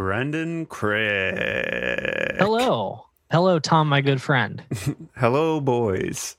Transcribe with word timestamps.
Brendan 0.00 0.64
Craig. 0.64 2.36
Hello. 2.38 3.04
Hello, 3.30 3.58
Tom, 3.58 3.86
my 3.86 4.00
good 4.00 4.22
friend. 4.22 4.62
Hello, 5.14 5.60
boys. 5.60 6.38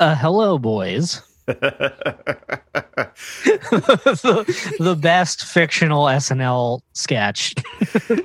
Uh, 0.00 0.16
hello, 0.16 0.58
boys. 0.58 1.22
the, 1.46 1.94
the 4.80 4.96
best 4.96 5.44
fictional 5.44 6.06
SNL 6.06 6.80
sketch. 6.92 7.54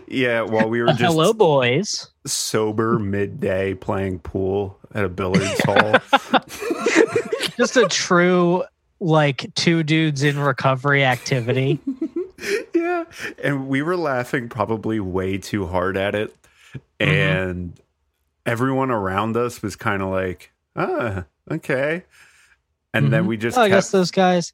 yeah, 0.08 0.41
while 0.41 0.67
we 0.67 0.81
were 0.81 0.88
just 0.88 1.03
hello, 1.03 1.34
boys. 1.34 2.09
sober 2.26 2.98
midday 2.98 3.76
playing 3.76 4.17
pool 4.22 4.80
at 4.95 5.05
a 5.05 5.09
billiards 5.09 5.62
hall. 5.66 5.98
Just 7.58 7.78
a 7.78 7.88
true, 7.88 8.64
like, 9.00 9.53
two 9.53 9.84
dudes 9.84 10.23
in 10.23 10.40
recovery 10.40 11.05
activity. 11.05 11.80
yeah, 12.73 13.05
and 13.44 13.68
we 13.68 13.82
were 13.82 13.98
laughing 13.98 14.50
probably 14.50 15.00
way 15.00 15.38
too 15.38 15.68
hard 15.68 15.98
at 15.98 16.16
it, 16.16 16.36
Mm-hmm. 17.00 17.09
and 17.12 17.73
everyone 18.46 18.90
around 18.92 19.38
us 19.38 19.62
was 19.62 19.76
kind 19.76 20.02
of 20.02 20.09
like, 20.09 20.52
"Ah, 20.76 21.26
okay," 21.52 22.04
and 22.94 23.12
then 23.14 23.23
Mhm. 23.26 23.28
we 23.28 23.38
just 23.38 23.58
Oh, 23.58 23.62
I 23.62 23.70
kept 23.70 23.78
guess 23.78 23.92
those 23.92 24.09
guys. 24.12 24.54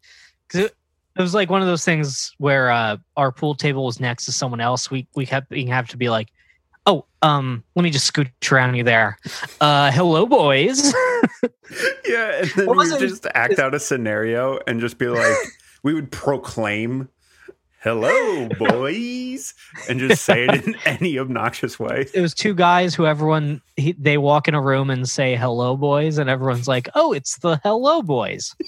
'cause 0.50 0.62
it, 0.66 0.76
it 1.18 1.22
was 1.22 1.34
like 1.34 1.50
one 1.50 1.62
of 1.62 1.68
those 1.68 1.86
things 1.86 2.34
where 2.38 2.72
uh, 2.72 2.98
our 3.18 3.32
pool 3.32 3.56
table 3.56 3.86
was 3.86 4.00
next 4.00 4.26
to 4.26 4.32
someone 4.32 4.60
else. 4.62 4.90
We 4.92 5.08
we 5.16 5.26
kept 5.26 5.50
being 5.50 5.68
have 5.68 5.88
to 5.90 5.98
be 5.98 6.10
like, 6.10 6.30
oh, 6.86 7.06
um, 7.22 7.64
let 7.76 7.84
me 7.84 7.90
just 7.90 8.12
scooch 8.12 8.52
around 8.52 8.76
you 8.76 8.84
there. 8.84 9.18
Uh, 9.62 9.92
hello, 9.92 10.26
boys. 10.26 10.94
yeah, 12.06 12.42
and 12.42 12.50
then 12.56 12.68
we 12.68 12.76
would 12.92 13.00
just 13.00 13.28
act 13.34 13.60
out 13.60 13.74
a 13.76 13.80
scenario 13.80 14.60
and 14.68 14.80
just 14.82 14.98
be 14.98 15.08
like, 15.08 15.38
we 15.84 15.94
would 15.94 16.12
proclaim, 16.12 17.08
"Hello, 17.82 18.48
boys," 18.60 19.54
and 19.90 20.00
just 20.00 20.24
say 20.24 20.46
it 20.48 20.66
in 20.68 20.76
any 20.86 21.18
obnoxious 21.20 21.80
way. 21.80 22.06
it 22.14 22.22
was 22.22 22.34
two 22.34 22.54
guys 22.54 22.94
who 22.96 23.06
everyone 23.06 23.62
he, 23.78 23.94
they 23.94 24.18
walk 24.18 24.48
in 24.48 24.54
a 24.54 24.62
room 24.62 24.90
and 24.90 25.08
say 25.08 25.36
hello, 25.36 25.76
boys, 25.78 26.18
and 26.18 26.30
everyone's 26.30 26.68
like, 26.68 26.90
oh, 26.96 27.14
it's 27.14 27.38
the 27.40 27.60
hello, 27.64 28.02
boys. 28.02 28.56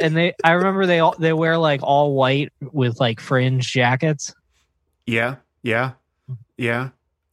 And 0.00 0.16
they, 0.16 0.34
I 0.42 0.52
remember 0.52 0.86
they 0.86 0.98
all 0.98 1.14
they 1.20 1.32
wear 1.32 1.56
like 1.56 1.80
all 1.84 2.14
white 2.14 2.52
with 2.72 2.98
like 2.98 3.20
fringe 3.20 3.70
jackets. 3.70 4.34
yeah, 5.06 5.36
yeah, 5.62 5.92
yeah. 6.56 6.88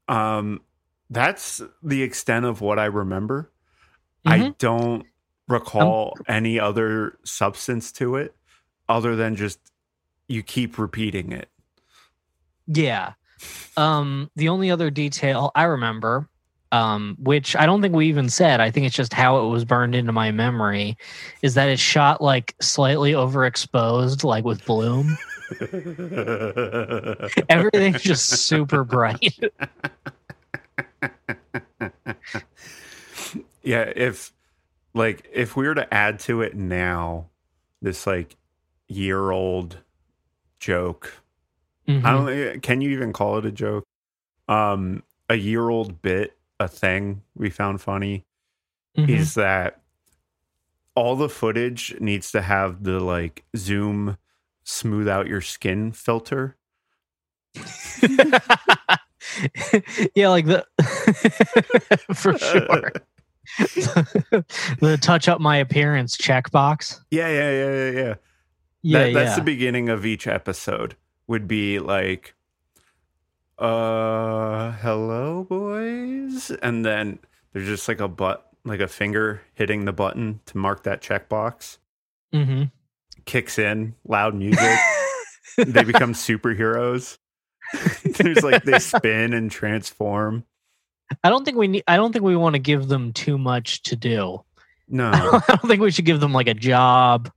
Um, 0.08 0.62
that's 1.09 1.59
the 1.81 2.03
extent 2.03 2.46
of 2.46 2.62
what 2.62 2.78
I 2.78 2.86
remember. 2.86 3.52
I 4.28 4.38
Mhm. 4.40 4.58
don't 4.59 5.06
recall 5.48 6.14
any 6.28 6.59
other 6.59 7.18
substance 7.25 7.92
to 7.94 8.16
it 8.18 8.36
other 8.92 9.16
than 9.16 9.36
just 9.36 9.59
you 10.28 10.44
keep 10.44 10.78
repeating 10.78 11.31
it. 11.31 11.50
Yeah. 12.67 13.14
Um, 13.78 14.30
the 14.36 14.50
only 14.50 14.70
other 14.70 14.89
detail 14.89 15.52
I 15.56 15.64
remember, 15.64 16.28
um, 16.72 17.17
which 17.19 17.56
I 17.56 17.66
don't 17.66 17.81
think 17.81 17.95
we 17.95 18.08
even 18.08 18.30
said, 18.30 18.59
I 18.62 18.69
think 18.72 18.86
it's 18.86 18.95
just 18.95 19.14
how 19.14 19.44
it 19.44 19.50
was 19.50 19.66
burned 19.66 19.95
into 19.95 20.12
my 20.12 20.31
memory, 20.31 20.97
is 21.42 21.56
that 21.56 21.69
it's 21.69 21.81
shot 21.81 22.22
like 22.22 22.56
slightly 22.62 23.14
overexposed, 23.14 24.23
like 24.23 24.45
with 24.45 24.64
bloom. 24.66 25.17
Everything's 27.50 28.02
just 28.02 28.30
super 28.30 28.84
bright. 28.84 29.38
yeah, 33.63 33.91
if 33.96 34.31
like 34.94 35.28
if 35.34 35.56
we 35.56 35.68
were 35.68 35.75
to 35.75 35.94
add 35.94 36.19
to 36.22 36.41
it 36.41 36.56
now, 36.56 37.28
this 37.81 38.06
like 38.08 38.38
year 38.91 39.31
old 39.31 39.78
joke. 40.59 41.13
I 41.88 41.91
Mhm. 41.91 42.03
don't 42.03 42.25
think 42.28 42.63
can 42.63 42.81
you 42.81 42.91
even 42.91 43.12
call 43.13 43.38
it 43.38 43.46
a 43.46 43.52
joke? 43.52 43.84
Um 44.47 45.03
a 45.29 45.35
year 45.35 45.69
old 45.69 46.02
bit, 46.02 46.38
a 46.59 46.68
thing 46.68 47.22
we 47.35 47.50
found 47.50 47.81
funny 47.81 48.25
Mhm. 48.97 49.09
is 49.09 49.34
that 49.35 49.81
all 50.96 51.16
the 51.16 51.29
footage 51.29 51.96
needs 52.00 52.31
to 52.31 52.41
have 52.41 52.84
the 52.84 53.00
like 53.00 53.46
zoom 53.56 54.18
smooth 54.63 55.08
out 55.08 55.28
your 55.28 55.41
skin 55.41 55.91
filter. 55.91 56.58
yeah, 60.16 60.29
like 60.29 60.46
the 60.46 60.66
for 62.13 62.38
sure. 62.38 62.91
the 64.79 64.97
touch 65.02 65.28
up 65.28 65.41
my 65.41 65.58
appearance 65.58 66.16
checkbox. 66.18 67.00
Yeah, 67.12 67.28
yeah, 67.29 67.52
yeah, 67.52 67.72
yeah, 67.73 67.91
yeah. 68.08 68.13
Yeah, 68.81 69.06
that, 69.06 69.14
that's 69.14 69.31
yeah. 69.31 69.36
the 69.36 69.42
beginning 69.44 69.90
of 69.90 70.06
each 70.06 70.28
episode 70.28 70.96
would 71.28 71.47
be 71.47 71.80
like 71.80 72.36
uh 73.58 74.72
hello 74.72 75.44
boys? 75.44 76.52
And 76.62 76.86
then 76.86 77.20
there's 77.53 77.68
just 77.68 77.88
like 77.88 78.00
a 78.00 78.08
butt 78.08 78.47
like 78.64 78.80
a 78.80 78.88
finger 78.88 79.41
hitting 79.53 79.86
the 79.86 79.94
button 79.94 80.40
to 80.47 80.58
mark 80.58 80.84
that 80.84 81.02
checkbox. 81.02 81.78
Hmm 82.34 82.64
kicks 83.25 83.59
in 83.59 83.96
loud 84.08 84.36
music. 84.36 84.78
They 85.58 85.84
become 85.84 86.14
superheroes. 86.14 87.18
There's 88.06 88.41
like 88.41 88.64
they 88.64 88.80
spin 88.80 89.34
and 89.34 89.52
transform. 89.52 90.46
I 91.25 91.30
don't 91.30 91.44
think 91.44 91.58
we 91.58 91.68
need. 91.68 91.84
I 91.90 91.97
don't 91.97 92.14
think 92.14 92.24
we 92.24 92.38
want 92.38 92.56
to 92.56 92.59
give 92.59 92.88
them 92.88 93.12
too 93.12 93.38
much 93.38 93.84
to 93.84 93.97
do. 93.97 94.46
no. 94.88 95.12
I 95.14 95.44
don't 95.50 95.68
think 95.68 95.81
we 95.81 95.91
should 95.91 96.06
give 96.06 96.22
them 96.22 96.31
like 96.31 96.47
a 96.47 96.53
job 96.53 97.30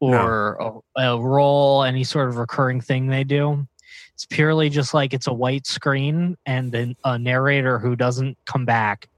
or 0.00 0.82
a, 0.96 1.02
a 1.02 1.20
role, 1.20 1.82
any 1.82 2.04
sort 2.04 2.28
of 2.28 2.36
recurring 2.36 2.80
thing 2.80 3.08
they 3.08 3.24
do. 3.24 3.66
It's 4.14 4.26
purely 4.26 4.68
just 4.68 4.94
like 4.94 5.14
it's 5.14 5.26
a 5.26 5.32
white 5.32 5.66
screen 5.66 6.36
and 6.44 6.72
then 6.72 6.96
a 7.04 7.18
narrator 7.18 7.78
who 7.78 7.94
doesn't 7.94 8.36
come 8.46 8.64
back 8.64 9.08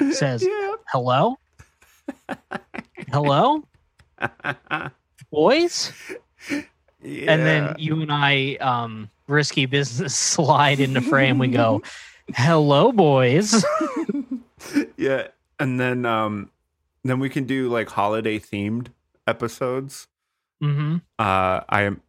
says, 0.12 0.44
yeah. 0.44 0.74
"Hello, 0.92 1.36
hello, 3.10 3.64
boys," 5.30 5.92
and 6.50 6.66
then 7.02 7.74
you 7.78 8.00
and 8.02 8.12
I, 8.12 8.56
um, 8.60 9.10
risky 9.26 9.66
business, 9.66 10.14
slide 10.16 10.78
into 10.78 11.00
frame. 11.00 11.38
We 11.38 11.48
go, 11.48 11.82
"Hello, 12.34 12.92
boys." 12.92 13.64
yeah. 14.96 15.28
And 15.58 15.80
then 15.80 16.06
um 16.06 16.50
then 17.02 17.18
we 17.18 17.28
can 17.28 17.44
do 17.44 17.68
like 17.68 17.88
holiday 17.88 18.38
themed 18.38 18.88
episodes. 19.28 20.08
Hmm 20.60 20.96
uh 21.20 21.60
i 21.68 21.82
am 21.82 22.00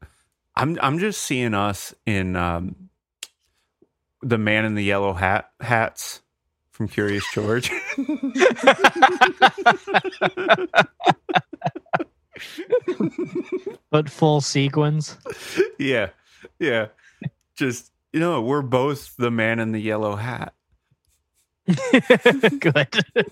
i'm 0.56 0.78
i'm 0.82 0.98
just 0.98 1.22
seeing 1.22 1.54
us 1.54 1.94
in 2.08 2.36
um 2.36 2.90
the 4.24 4.38
man 4.40 4.66
in 4.66 4.74
the 4.74 4.84
yellow 4.84 5.14
hat 5.14 5.52
hats 5.60 6.22
from 6.72 6.88
curious 6.88 7.24
george. 7.34 7.70
But 13.92 14.10
full 14.10 14.42
sequins. 14.42 15.18
yeah 15.78 16.10
yeah. 16.60 16.88
Just 17.56 17.92
you 18.14 18.20
know 18.20 18.42
we're 18.42 18.62
both 18.62 19.16
the 19.18 19.32
man 19.32 19.60
in 19.60 19.72
the 19.72 19.80
yellow 19.82 20.16
hat. 20.16 20.54
Good. 22.60 23.04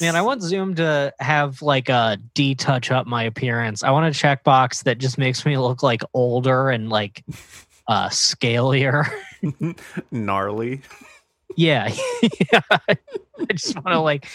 Man, 0.00 0.16
I 0.16 0.22
want 0.22 0.42
Zoom 0.42 0.76
to 0.76 1.12
have 1.18 1.62
like 1.62 1.88
a 1.88 2.18
D 2.34 2.54
touch 2.54 2.90
up 2.90 3.06
my 3.06 3.24
appearance. 3.24 3.82
I 3.82 3.90
want 3.90 4.06
a 4.06 4.18
checkbox 4.18 4.84
that 4.84 4.98
just 4.98 5.18
makes 5.18 5.44
me 5.44 5.58
look 5.58 5.82
like 5.82 6.02
older 6.14 6.70
and 6.70 6.88
like 6.90 7.24
uh 7.88 8.08
scalier. 8.08 9.10
gnarly 10.10 10.82
yeah. 11.56 11.92
yeah. 12.52 12.60
I 12.80 12.96
just 13.52 13.74
want 13.76 13.88
to 13.88 14.00
like 14.00 14.28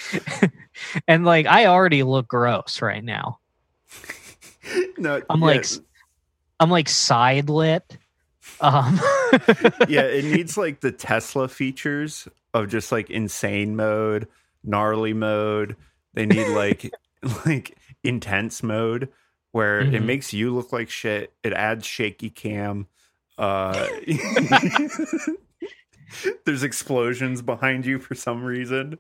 and 1.08 1.26
like 1.26 1.46
I 1.46 1.66
already 1.66 2.04
look 2.04 2.28
gross 2.28 2.82
right 2.82 3.04
now. 3.04 3.40
no 4.98 5.22
I'm 5.30 5.40
yeah, 5.40 5.46
like 5.46 5.66
I'm 6.60 6.70
like 6.70 6.90
side 6.90 7.50
lit. 7.50 7.98
Um 8.62 9.00
yeah, 9.88 10.02
it 10.02 10.26
needs 10.26 10.58
like 10.58 10.82
the 10.82 10.92
Tesla 10.92 11.48
features 11.48 12.28
of 12.54 12.70
just 12.70 12.92
like 12.92 13.10
insane 13.10 13.76
mode, 13.76 14.28
gnarly 14.66 15.14
mode. 15.14 15.76
They 16.14 16.26
need 16.26 16.48
like 16.56 16.92
like 17.46 17.78
intense 18.04 18.62
mode 18.64 19.10
where 19.52 19.80
it 19.82 19.92
Mhm. 20.02 20.06
makes 20.06 20.34
you 20.34 20.54
look 20.54 20.74
like 20.74 20.90
shit. 20.90 21.34
It 21.44 21.54
adds 21.54 21.86
shaky 21.86 22.30
cam. 22.30 22.88
Uh 23.38 23.88
There's 26.46 26.64
explosions 26.64 27.42
behind 27.42 27.86
you 27.86 28.00
for 28.00 28.16
some 28.16 28.44
reason. 28.44 28.98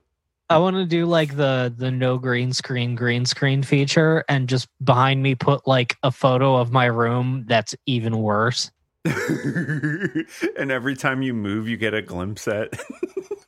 I 0.49 0.57
want 0.59 0.75
to 0.75 0.85
do 0.85 1.05
like 1.05 1.35
the 1.37 1.73
the 1.75 1.89
no 1.91 2.17
green 2.17 2.51
screen 2.53 2.95
green 2.95 3.25
screen 3.25 3.63
feature 3.63 4.23
and 4.29 4.47
just 4.49 4.67
behind 4.83 5.23
me 5.23 5.33
put 5.35 5.65
like 5.67 5.95
a 6.03 6.11
photo 6.11 6.55
of 6.57 6.71
my 6.71 6.85
room 6.85 7.45
that's 7.47 7.73
even 7.85 8.17
worse. 8.19 8.71
and 9.05 10.71
every 10.71 10.95
time 10.95 11.21
you 11.21 11.33
move, 11.33 11.67
you 11.67 11.77
get 11.77 11.93
a 11.93 12.01
glimpse 12.01 12.47
at 12.47 12.79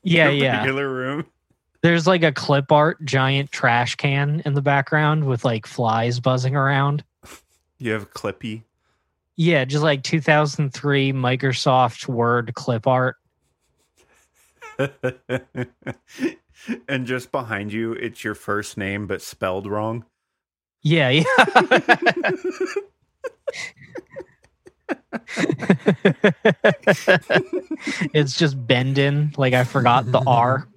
Yeah, 0.04 0.30
your 0.30 0.44
yeah. 0.44 0.58
regular 0.60 0.90
room. 0.92 1.26
There's 1.88 2.06
like 2.06 2.22
a 2.22 2.34
clip 2.34 2.70
art 2.70 2.98
giant 3.06 3.50
trash 3.50 3.96
can 3.96 4.42
in 4.44 4.56
the 4.56 4.62
background 4.62 5.24
with 5.24 5.46
like 5.46 5.66
flies 5.66 6.20
buzzing 6.20 6.54
around. 6.54 7.02
You 7.78 7.94
have 7.94 8.14
Clippy. 8.14 8.64
Yeah, 9.38 9.64
just 9.64 9.86
like 9.86 10.04
2003 10.04 11.14
Microsoft 11.14 12.10
Word 12.10 12.54
clip 12.56 12.88
art. 12.88 13.16
and 16.90 17.06
just 17.06 17.32
behind 17.32 17.72
you, 17.72 17.94
it's 17.94 18.22
your 18.22 18.36
first 18.36 18.78
name 18.78 19.08
but 19.08 19.22
spelled 19.22 19.66
wrong. 19.66 20.04
Yeah, 20.82 21.08
yeah. 21.08 21.24
it's 28.14 28.38
just 28.38 28.68
Bendon, 28.68 29.32
like 29.38 29.54
I 29.54 29.64
forgot 29.64 30.12
the 30.12 30.22
R, 30.28 30.68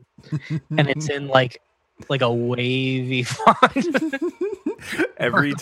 and 0.50 0.88
it's 0.88 1.09
in 1.09 1.29
like 1.29 1.61
like 2.09 2.23
a 2.23 2.32
wavy 2.32 3.23
font. 3.25 3.87
every 5.17 5.55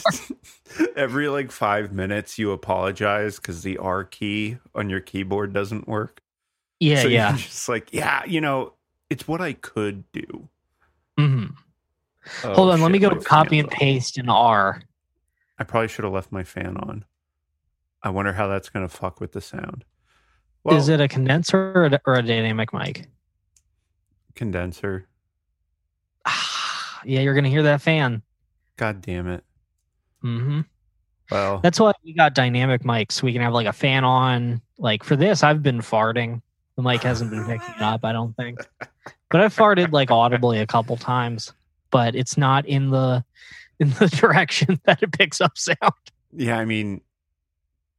every 0.96 1.28
like 1.28 1.50
five 1.50 1.92
minutes, 1.92 2.38
you 2.38 2.52
apologize 2.52 3.36
because 3.36 3.62
the 3.62 3.78
R 3.78 4.04
key 4.04 4.58
on 4.74 4.90
your 4.90 5.00
keyboard 5.00 5.52
doesn't 5.52 5.88
work. 5.88 6.20
Yeah, 6.80 7.02
so 7.02 7.08
yeah. 7.08 7.36
Just 7.36 7.68
like, 7.68 7.92
yeah, 7.92 8.24
you 8.24 8.40
know, 8.40 8.74
it's 9.10 9.26
what 9.26 9.40
I 9.40 9.54
could 9.54 10.10
do. 10.12 10.48
hmm 11.16 11.46
Oh, 12.44 12.54
Hold 12.54 12.70
on, 12.72 12.82
let 12.82 12.90
me 12.90 12.98
go 12.98 13.14
copy 13.20 13.58
and 13.58 13.70
paste 13.70 14.18
in 14.18 14.28
R. 14.28 14.82
I 15.58 15.64
probably 15.64 15.88
should 15.88 16.04
have 16.04 16.12
left 16.12 16.30
my 16.30 16.44
fan 16.44 16.76
on. 16.76 17.04
I 18.02 18.10
wonder 18.10 18.34
how 18.34 18.48
that's 18.48 18.68
going 18.68 18.86
to 18.86 18.94
fuck 18.94 19.18
with 19.18 19.32
the 19.32 19.40
sound. 19.40 19.84
Is 20.70 20.88
it 20.88 21.00
a 21.00 21.08
condenser 21.08 21.72
or 21.74 21.86
a, 21.86 22.00
or 22.04 22.14
a 22.14 22.22
dynamic 22.22 22.72
mic? 22.74 23.08
Condenser? 24.38 25.06
Ah, 26.24 27.00
yeah, 27.04 27.20
you're 27.20 27.34
gonna 27.34 27.48
hear 27.50 27.64
that 27.64 27.82
fan. 27.82 28.22
God 28.76 29.02
damn 29.02 29.28
it. 29.28 29.44
Mm-hmm. 30.24 30.60
Well, 31.30 31.58
That's 31.62 31.78
why 31.78 31.92
we 32.04 32.14
got 32.14 32.34
dynamic 32.34 32.82
mics. 32.82 33.22
We 33.22 33.32
can 33.34 33.42
have 33.42 33.52
like 33.52 33.66
a 33.66 33.72
fan 33.72 34.04
on. 34.04 34.62
Like 34.78 35.02
for 35.04 35.16
this, 35.16 35.42
I've 35.42 35.62
been 35.62 35.80
farting. 35.80 36.40
The 36.76 36.82
mic 36.82 37.02
hasn't 37.02 37.30
been 37.30 37.44
picking 37.44 37.74
it 37.76 37.82
up, 37.82 38.04
I 38.04 38.12
don't 38.12 38.34
think. 38.36 38.60
But 39.30 39.40
I've 39.40 39.54
farted 39.54 39.92
like 39.92 40.10
audibly 40.10 40.60
a 40.60 40.66
couple 40.66 40.96
times, 40.96 41.52
but 41.90 42.14
it's 42.14 42.38
not 42.38 42.64
in 42.66 42.90
the 42.90 43.24
in 43.80 43.90
the 43.90 44.06
direction 44.20 44.80
that 44.84 45.02
it 45.02 45.12
picks 45.12 45.40
up 45.40 45.58
sound. 45.58 45.92
yeah, 46.32 46.56
I 46.58 46.64
mean, 46.64 47.00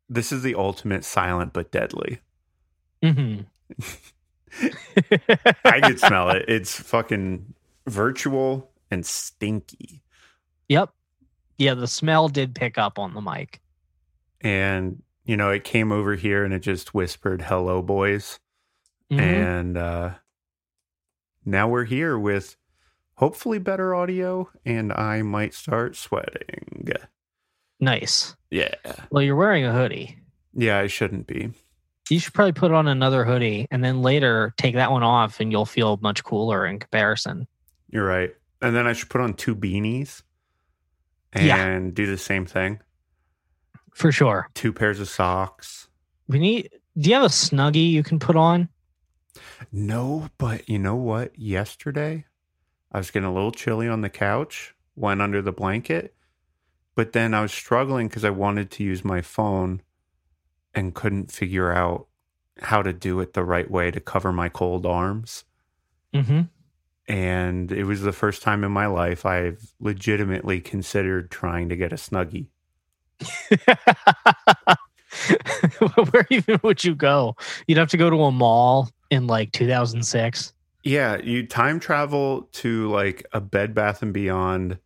this 0.10 0.32
is 0.32 0.42
the 0.42 0.56
ultimate 0.56 1.04
silent 1.06 1.54
but 1.54 1.72
deadly. 1.72 2.20
hmm 3.04 3.42
I 5.66 5.82
could 5.82 6.00
smell 6.00 6.30
it. 6.30 6.46
It's 6.48 6.76
fucking 6.80 7.54
virtual 7.88 8.70
and 8.92 9.06
stinky. 9.06 10.02
Yep. 10.68 10.92
Yeah, 11.58 11.74
the 11.74 11.88
smell 11.88 12.30
did 12.30 12.56
pick 12.56 12.78
up 12.78 12.98
on 12.98 13.14
the 13.14 13.22
mic. 13.22 13.62
And, 14.42 15.02
you 15.26 15.36
know, 15.36 15.50
it 15.50 15.64
came 15.64 15.92
over 15.92 16.16
here 16.16 16.46
and 16.46 16.54
it 16.54 16.60
just 16.60 16.94
whispered, 16.94 17.42
hello, 17.42 17.82
boys. 17.82 18.40
Mhm. 19.12 19.20
And 19.20 19.78
uh, 19.78 20.12
now 21.46 21.68
we're 21.68 21.86
here 21.86 22.18
with 22.18 22.56
hopefully 23.16 23.60
better 23.60 23.94
audio, 23.94 24.50
and 24.66 24.94
I 24.94 25.22
might 25.24 25.54
start 25.54 25.96
sweating. 25.98 26.88
Nice. 27.82 28.36
Yeah. 28.50 28.76
Well, 29.10 29.24
you're 29.24 29.36
wearing 29.36 29.66
a 29.66 29.74
hoodie. 29.74 30.18
Yeah, 30.54 30.80
I 30.80 30.88
shouldn't 30.88 31.28
be. 31.28 31.52
You 32.10 32.20
should 32.20 32.34
probably 32.34 32.54
put 32.54 32.72
on 32.72 32.88
another 32.88 33.24
hoodie 33.26 33.68
and 33.72 33.84
then 33.84 34.02
later 34.02 34.54
take 34.58 34.76
that 34.76 34.92
one 34.92 35.04
off 35.04 35.40
and 35.40 35.52
you'll 35.52 35.66
feel 35.66 35.98
much 36.02 36.24
cooler 36.24 36.66
in 36.66 36.80
comparison. 36.80 37.48
You're 37.90 38.06
right. 38.06 38.34
And 38.62 38.76
then 38.76 38.88
I 38.88 38.94
should 38.94 39.10
put 39.10 39.22
on 39.22 39.34
two 39.34 39.56
beanies 39.56 40.24
and 41.34 41.46
Yeah. 41.46 41.80
do 41.94 42.06
the 42.06 42.18
same 42.18 42.46
thing. 42.46 42.80
For 43.94 44.12
sure. 44.12 44.50
Two 44.54 44.74
pairs 44.74 45.00
of 45.00 45.08
socks. 45.10 45.88
We 46.28 46.40
need 46.40 46.70
do 46.98 47.10
you 47.10 47.16
have 47.16 47.24
a 47.24 47.28
snuggie 47.30 47.90
you 47.92 48.04
can 48.04 48.20
put 48.20 48.36
on? 48.36 48.68
No, 49.72 50.30
but 50.38 50.68
you 50.68 50.80
know 50.80 50.96
what? 50.96 51.38
Yesterday, 51.40 52.26
I 52.92 52.98
was 52.98 53.12
getting 53.12 53.30
a 53.30 53.34
little 53.34 53.52
chilly 53.52 53.88
on 53.88 54.02
the 54.02 54.10
couch, 54.10 54.74
went 54.96 55.22
under 55.22 55.42
the 55.42 55.52
blanket, 55.52 56.16
but 56.96 57.14
then 57.14 57.34
I 57.34 57.42
was 57.42 57.54
struggling 57.54 58.08
because 58.08 58.26
I 58.26 58.32
wanted 58.32 58.72
to 58.72 58.84
use 58.84 59.06
my 59.06 59.22
phone 59.22 59.82
and 60.80 60.96
couldn't 60.96 61.30
figure 61.32 61.72
out 61.74 62.08
how 62.62 62.82
to 62.82 62.94
do 62.94 63.20
it 63.20 63.34
the 63.34 63.44
right 63.44 63.70
way 63.70 63.92
to 63.92 64.00
cover 64.00 64.32
my 64.32 64.48
cold 64.48 64.86
arms. 64.86 65.44
Mm-hmm. 66.14 66.42
And 67.12 67.72
it 67.72 67.84
was 67.84 68.02
the 68.02 68.14
first 68.14 68.42
time 68.42 68.64
in 68.64 68.72
my 68.72 68.86
life 68.86 69.26
I've 69.26 69.74
legitimately 69.80 70.62
considered 70.62 71.32
trying 71.32 71.68
to 71.70 71.76
get 71.76 71.92
a 71.92 71.96
snuggie. 71.98 72.48
Where 76.12 76.26
even 76.30 76.60
would 76.64 76.84
you 76.84 76.96
go? 76.96 77.36
You'd 77.68 77.78
have 77.78 77.90
to 77.90 77.98
go 77.98 78.10
to 78.10 78.24
a 78.24 78.32
mall 78.32 78.90
in 79.10 79.28
like 79.28 79.52
2006. 79.52 80.54
Yeah, 80.84 81.18
you 81.18 81.46
time 81.46 81.80
travel 81.80 82.44
to 82.54 82.90
like 82.90 83.26
a 83.34 83.42
Bed 83.42 83.74
Bath 83.74 84.02
and 84.02 84.14
Beyond 84.14 84.78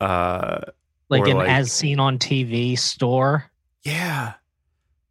uh 0.00 0.60
Like 1.08 1.26
an 1.26 1.38
like- 1.38 1.48
as 1.48 1.72
seen 1.72 1.98
on 1.98 2.18
TV 2.18 2.78
store. 2.78 3.50
yeah. 3.82 4.34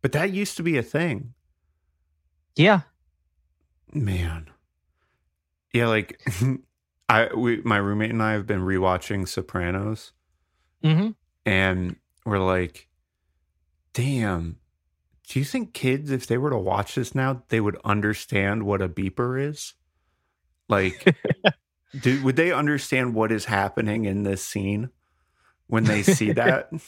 But 0.06 0.12
that 0.12 0.34
used 0.34 0.56
to 0.58 0.62
be 0.62 0.78
a 0.78 0.84
thing. 0.84 1.34
Yeah. 2.56 2.82
Man. 3.92 4.52
Yeah, 5.74 5.88
like 5.88 6.22
I 7.10 7.34
we 7.34 7.64
my 7.64 7.78
roommate 7.78 8.12
and 8.12 8.22
I 8.22 8.34
have 8.34 8.46
been 8.46 8.60
rewatching 8.60 9.28
Sopranos 9.28 10.12
Mm-hmm. 10.84 11.10
and 11.48 11.96
we're 12.24 12.38
like, 12.38 12.88
damn, 13.94 14.60
do 15.28 15.40
you 15.40 15.44
think 15.44 15.74
kids, 15.74 16.12
if 16.12 16.28
they 16.28 16.38
were 16.38 16.52
to 16.52 16.58
watch 16.60 16.94
this 16.94 17.16
now, 17.16 17.42
they 17.50 17.60
would 17.60 17.78
understand 17.84 18.62
what 18.62 18.84
a 18.84 18.88
beeper 18.88 19.44
is? 19.44 19.74
Like 20.70 21.18
do, 22.00 22.24
would 22.24 22.36
they 22.36 22.52
understand 22.52 23.16
what 23.16 23.32
is 23.32 23.46
happening 23.46 24.06
in 24.06 24.22
this 24.22 24.46
scene 24.46 24.92
when 25.66 25.86
they 25.86 26.04
see 26.04 26.32
that? 26.34 26.70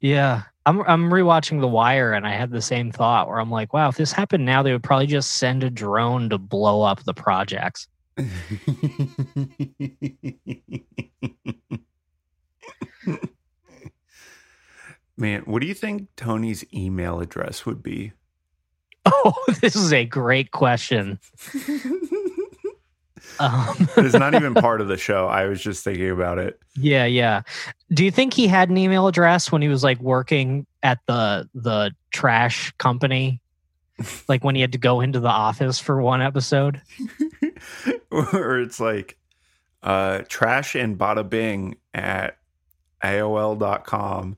Yeah. 0.00 0.42
I'm 0.64 0.80
I'm 0.82 1.10
rewatching 1.10 1.60
The 1.60 1.68
Wire 1.68 2.12
and 2.12 2.26
I 2.26 2.32
had 2.32 2.50
the 2.50 2.62
same 2.62 2.92
thought 2.92 3.28
where 3.28 3.40
I'm 3.40 3.50
like, 3.50 3.72
wow, 3.72 3.88
if 3.88 3.96
this 3.96 4.12
happened 4.12 4.44
now, 4.44 4.62
they 4.62 4.72
would 4.72 4.82
probably 4.84 5.06
just 5.08 5.32
send 5.32 5.64
a 5.64 5.70
drone 5.70 6.28
to 6.30 6.38
blow 6.38 6.82
up 6.82 7.02
the 7.04 7.14
projects. 7.14 7.88
Man, 15.16 15.42
what 15.42 15.60
do 15.62 15.66
you 15.68 15.74
think 15.74 16.08
Tony's 16.16 16.64
email 16.72 17.20
address 17.20 17.66
would 17.66 17.82
be? 17.82 18.12
Oh, 19.04 19.34
this 19.60 19.74
is 19.74 19.92
a 19.92 20.04
great 20.04 20.52
question. 20.52 21.18
Um, 23.38 23.88
It's 23.96 24.14
not 24.14 24.34
even 24.34 24.54
part 24.68 24.80
of 24.80 24.88
the 24.88 24.96
show. 24.96 25.26
I 25.26 25.46
was 25.46 25.60
just 25.62 25.84
thinking 25.84 26.10
about 26.10 26.38
it. 26.38 26.60
yeah, 26.74 27.04
yeah. 27.04 27.42
Do 27.92 28.04
you 28.04 28.10
think 28.10 28.34
he 28.34 28.46
had 28.46 28.68
an 28.70 28.76
email 28.76 29.06
address 29.06 29.50
when 29.50 29.62
he 29.62 29.68
was 29.68 29.82
like 29.84 30.00
working 30.00 30.66
at 30.82 30.98
the 31.06 31.48
the 31.54 31.92
trash 32.10 32.72
company? 32.78 33.40
Like 34.28 34.42
when 34.42 34.54
he 34.54 34.60
had 34.60 34.72
to 34.72 34.78
go 34.78 35.00
into 35.00 35.20
the 35.20 35.28
office 35.28 35.78
for 35.78 36.00
one 36.02 36.22
episode? 36.22 36.80
or 38.10 38.58
it's 38.58 38.80
like 38.80 39.16
uh 39.82 40.22
trash 40.28 40.74
and 40.74 40.98
bada 40.98 41.28
bing 41.28 41.76
at 41.94 42.38
AOL.com. 43.02 44.36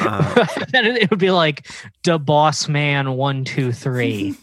Uh, 0.00 0.46
it 0.74 1.10
would 1.10 1.18
be 1.18 1.30
like 1.30 1.66
the 2.04 2.18
boss 2.18 2.68
man 2.68 3.12
one 3.12 3.44
two 3.44 3.72
three. 3.72 4.34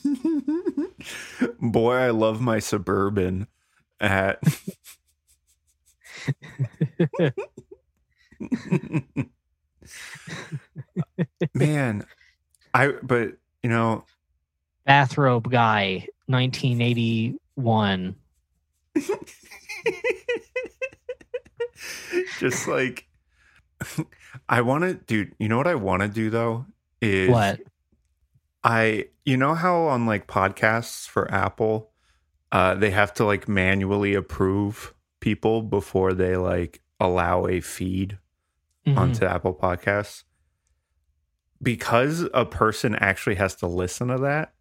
Boy, 1.59 1.95
I 1.95 2.09
love 2.09 2.41
my 2.41 2.59
suburban 2.59 3.47
at 3.99 4.41
Man, 11.53 12.05
I 12.73 12.93
but 13.03 13.33
you 13.63 13.69
know, 13.69 14.05
Bathrobe 14.85 15.49
guy, 15.51 16.07
nineteen 16.27 16.81
eighty 16.81 17.35
one. 17.55 18.15
just 22.39 22.67
like 22.67 23.07
I 24.49 24.61
want 24.61 24.83
to 24.83 24.93
dude, 24.95 25.33
you 25.39 25.47
know 25.49 25.57
what 25.57 25.67
I 25.67 25.75
want 25.75 26.01
to 26.01 26.07
do 26.07 26.29
though 26.29 26.65
is 27.01 27.29
What? 27.29 27.59
I 28.63 29.07
you 29.25 29.37
know 29.37 29.53
how 29.55 29.83
on 29.83 30.05
like 30.05 30.27
podcasts 30.27 31.07
for 31.07 31.29
Apple 31.31 31.91
uh 32.51 32.75
they 32.75 32.91
have 32.91 33.13
to 33.15 33.25
like 33.25 33.47
manually 33.47 34.13
approve 34.15 34.93
people 35.19 35.61
before 35.61 36.13
they 36.13 36.35
like 36.37 36.81
allow 36.99 37.47
a 37.47 37.59
feed 37.61 38.17
Mhm. 38.87 38.97
onto 38.97 39.25
Apple 39.25 39.53
Podcasts. 39.55 40.23
Because 41.61 42.27
a 42.33 42.45
person 42.45 42.95
actually 42.95 43.35
has 43.35 43.55
to 43.55 43.67
listen 43.67 44.09
to 44.09 44.17
that, 44.19 44.53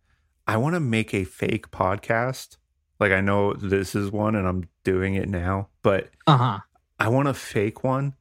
I 0.47 0.57
want 0.57 0.75
to 0.75 0.81
make 0.81 1.13
a 1.13 1.25
fake 1.25 1.71
podcast. 1.71 2.57
Like 3.01 3.13
I 3.13 3.21
know 3.21 3.53
this 3.53 3.95
is 3.95 4.11
one 4.11 4.35
and 4.35 4.47
I'm 4.47 4.69
doing 4.85 5.15
it 5.15 5.29
now, 5.29 5.69
but 5.83 6.11
Uh-huh. 6.27 6.61
I 6.99 7.09
want 7.09 7.29
a 7.29 7.35
fake 7.35 7.83
one 7.85 8.15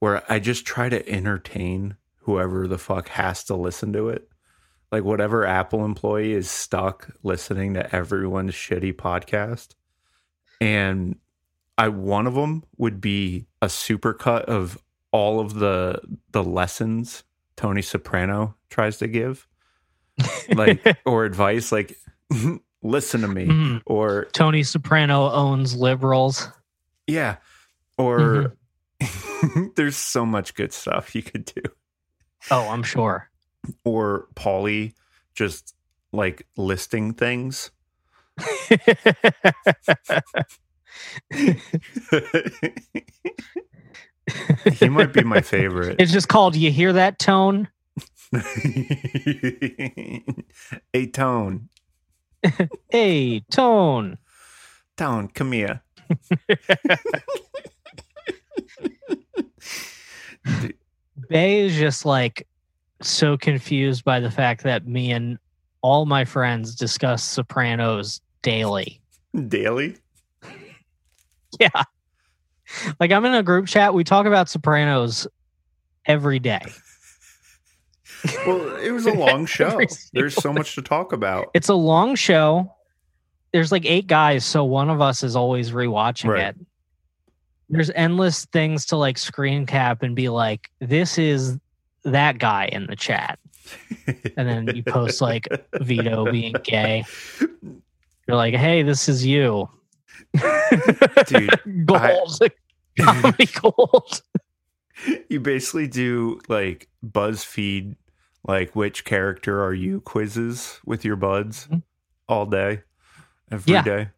where 0.00 0.22
I 0.30 0.38
just 0.38 0.66
try 0.66 0.88
to 0.88 1.08
entertain 1.08 1.96
whoever 2.20 2.66
the 2.66 2.78
fuck 2.78 3.08
has 3.10 3.44
to 3.44 3.54
listen 3.54 3.92
to 3.94 4.08
it. 4.08 4.28
Like 4.92 5.04
whatever 5.04 5.44
Apple 5.44 5.84
employee 5.84 6.32
is 6.32 6.50
stuck 6.50 7.10
listening 7.22 7.74
to 7.74 7.94
everyone's 7.94 8.54
shitty 8.54 8.94
podcast. 8.94 9.74
And 10.60 11.16
I 11.78 11.88
one 11.88 12.26
of 12.26 12.34
them 12.34 12.64
would 12.78 13.00
be 13.00 13.46
a 13.60 13.66
supercut 13.66 14.42
of 14.44 14.78
all 15.12 15.40
of 15.40 15.54
the 15.54 16.00
the 16.30 16.42
lessons 16.44 17.24
Tony 17.56 17.82
Soprano 17.82 18.54
tries 18.70 18.98
to 18.98 19.08
give. 19.08 19.46
Like 20.54 20.96
or 21.04 21.24
advice 21.24 21.72
like 21.72 21.96
listen 22.82 23.20
to 23.22 23.28
me 23.28 23.46
Mhm. 23.46 23.82
or 23.86 24.26
Tony 24.32 24.62
Soprano 24.62 25.30
owns 25.30 25.74
liberals. 25.76 26.48
yeah 27.06 27.36
or 27.98 28.54
there's 29.76 29.96
so 29.96 30.24
much 30.26 30.54
good 30.54 30.72
stuff 30.72 31.14
you 31.14 31.22
could 31.22 31.44
do 31.44 31.62
Oh, 32.50 32.68
I'm 32.68 32.82
sure. 32.82 33.30
or 33.84 34.28
Paulie 34.34 34.94
just 35.34 35.74
like 36.12 36.46
listing 36.56 37.12
things 37.14 37.70
he 44.72 44.88
might 44.88 45.12
be 45.12 45.22
my 45.22 45.40
favorite 45.40 45.96
it's 45.98 46.12
just 46.12 46.28
called 46.28 46.54
You 46.56 46.70
Hear 46.70 46.92
That 46.92 47.18
Tone? 47.18 47.68
a 50.94 51.06
tone 51.12 51.68
A 52.92 53.40
Tone. 53.50 54.18
tone 54.96 55.28
come 55.28 55.52
here 55.52 55.82
Bay 61.28 61.60
is 61.60 61.74
just 61.76 62.04
like 62.04 62.46
so 63.02 63.36
confused 63.36 64.04
by 64.04 64.20
the 64.20 64.30
fact 64.30 64.62
that 64.64 64.86
me 64.86 65.12
and 65.12 65.38
all 65.82 66.06
my 66.06 66.24
friends 66.24 66.74
discuss 66.74 67.22
Sopranos 67.22 68.20
daily. 68.42 69.00
daily 69.48 69.96
Yeah. 71.60 71.82
Like 73.00 73.12
I'm 73.12 73.24
in 73.24 73.34
a 73.34 73.42
group 73.42 73.66
chat, 73.66 73.94
we 73.94 74.02
talk 74.04 74.26
about 74.26 74.48
Sopranos 74.48 75.26
every 76.06 76.38
day. 76.38 76.62
well 78.46 78.76
it 78.76 78.90
was 78.90 79.06
a 79.06 79.12
long 79.14 79.46
show 79.46 79.80
there's 80.12 80.34
so 80.34 80.52
much 80.52 80.74
to 80.74 80.82
talk 80.82 81.12
about 81.12 81.50
It's 81.54 81.68
a 81.68 81.74
long 81.74 82.14
show. 82.14 82.72
There's 83.52 83.72
like 83.72 83.84
eight 83.86 84.06
guys, 84.06 84.44
so 84.44 84.64
one 84.64 84.90
of 84.90 85.00
us 85.00 85.22
is 85.22 85.34
always 85.36 85.70
rewatching 85.70 86.28
Right. 86.30 86.48
it. 86.48 86.56
There's 87.68 87.90
endless 87.90 88.44
things 88.46 88.86
to 88.86 88.96
like 88.96 89.18
screen 89.18 89.66
cap 89.66 90.02
and 90.02 90.14
be 90.14 90.28
like, 90.28 90.70
this 90.80 91.18
is 91.18 91.58
that 92.04 92.38
guy 92.38 92.66
in 92.70 92.86
the 92.86 92.94
chat. 92.96 93.38
And 94.36 94.48
then 94.48 94.76
you 94.76 94.82
post 94.84 95.20
like 95.20 95.48
Vito 95.80 96.30
being 96.30 96.54
gay. 96.62 97.04
You're 97.40 98.36
like, 98.36 98.54
hey, 98.54 98.82
this 98.82 99.08
is 99.08 99.26
you. 99.26 99.68
Dude, 101.26 101.50
gold. 101.86 102.38
Comedy 103.00 103.46
gold. 103.60 104.22
you 105.28 105.40
basically 105.40 105.86
do 105.88 106.40
like 106.48 106.88
BuzzFeed, 107.04 107.96
like 108.46 108.74
which 108.76 109.04
character 109.04 109.62
are 109.64 109.74
you 109.74 110.00
quizzes 110.00 110.78
with 110.86 111.04
your 111.04 111.16
buds 111.16 111.66
Mhm. 111.66 111.82
all 112.28 112.46
day, 112.46 112.82
every 113.50 113.72
Yeah. 113.72 113.82
day. 113.82 114.08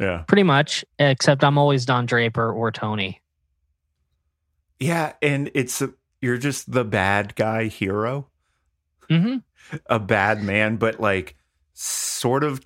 Yeah. 0.00 0.24
Pretty 0.26 0.42
much, 0.42 0.84
except 0.98 1.44
I'm 1.44 1.58
always 1.58 1.84
Don 1.84 2.06
Draper 2.06 2.50
or 2.52 2.72
Tony. 2.72 3.20
Yeah. 4.80 5.12
And 5.22 5.50
it's, 5.54 5.82
you're 6.20 6.38
just 6.38 6.70
the 6.72 6.84
bad 6.84 7.34
guy 7.34 7.66
hero, 7.66 8.28
hmm 9.08 9.38
a 9.86 9.98
bad 9.98 10.42
man, 10.42 10.76
but 10.76 11.00
like 11.00 11.36
sort 11.74 12.44
of 12.44 12.60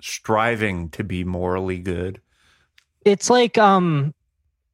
striving 0.00 0.88
to 0.90 1.04
be 1.04 1.24
morally 1.24 1.78
good. 1.78 2.20
It's 3.04 3.30
like 3.30 3.58
um 3.58 4.14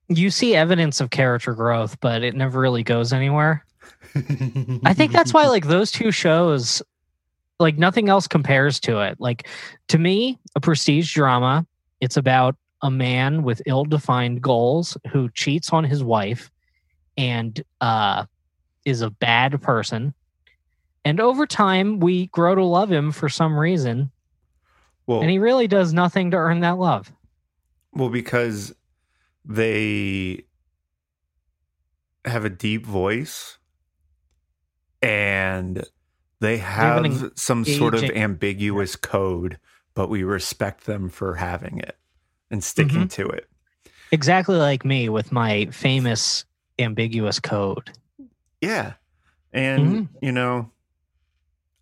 you 0.09 0.31
see 0.31 0.55
evidence 0.55 1.01
of 1.01 1.11
character 1.11 1.55
growth, 1.55 2.01
but 2.01 2.23
it 2.23 2.35
never 2.35 2.61
really 2.61 2.83
goes 2.83 3.13
anywhere. 3.13 3.65
I 4.15 4.95
think 4.95 5.13
that's 5.13 5.35
why 5.35 5.47
like 5.47 5.67
those 5.67 5.91
two 5.91 6.11
shows 6.11 6.83
like 7.59 7.79
nothing 7.79 8.09
else 8.09 8.29
compares 8.29 8.81
to 8.81 9.01
it. 9.01 9.21
Like 9.21 9.49
to 9.89 9.99
me, 9.99 10.39
a 10.55 10.61
prestige 10.61 11.13
drama, 11.13 11.67
it's 12.01 12.17
about 12.17 12.57
a 12.83 12.91
man 12.91 13.43
with 13.43 13.61
ill-defined 13.67 14.41
goals 14.41 14.97
who 15.11 15.29
cheats 15.31 15.73
on 15.73 15.85
his 15.85 16.03
wife 16.05 16.51
and 17.17 17.63
uh 17.81 18.25
is 18.85 19.03
a 19.03 19.11
bad 19.11 19.61
person. 19.61 20.15
And 21.05 21.21
over 21.21 21.47
time 21.47 22.01
we 22.01 22.27
grow 22.29 22.55
to 22.55 22.65
love 22.65 22.93
him 22.93 23.13
for 23.13 23.29
some 23.29 23.59
reason, 23.59 24.11
well, 25.07 25.21
and 25.21 25.31
he 25.31 25.39
really 25.39 25.67
does 25.67 25.93
nothing 25.93 26.31
to 26.31 26.37
earn 26.37 26.61
that 26.61 26.79
love. 26.79 27.11
Well, 27.93 28.11
because 28.11 28.75
they 29.45 30.45
have 32.25 32.45
a 32.45 32.51
deep 32.51 32.85
voice 32.87 33.59
and 35.01 35.85
they 36.41 36.59
have 36.59 37.33
some 37.37 37.65
sort 37.65 37.95
of 37.95 38.05
ambiguous 38.05 38.97
code, 38.97 39.59
but 39.95 40.09
we 40.09 40.23
respect 40.23 40.85
them 40.87 41.09
for 41.09 41.35
having 41.37 41.79
it 41.79 41.97
and 42.51 42.63
sticking 42.63 43.09
Mm-hmm. 43.09 43.23
to 43.23 43.29
it. 43.29 43.49
Exactly 44.13 44.57
like 44.57 44.85
me 44.85 45.09
with 45.09 45.33
my 45.33 45.67
famous 45.67 46.45
ambiguous 46.79 47.41
code. 47.41 47.91
Yeah. 48.61 48.95
And, 49.53 49.93
Mhm. 49.93 50.09
you 50.23 50.33
know, 50.33 50.71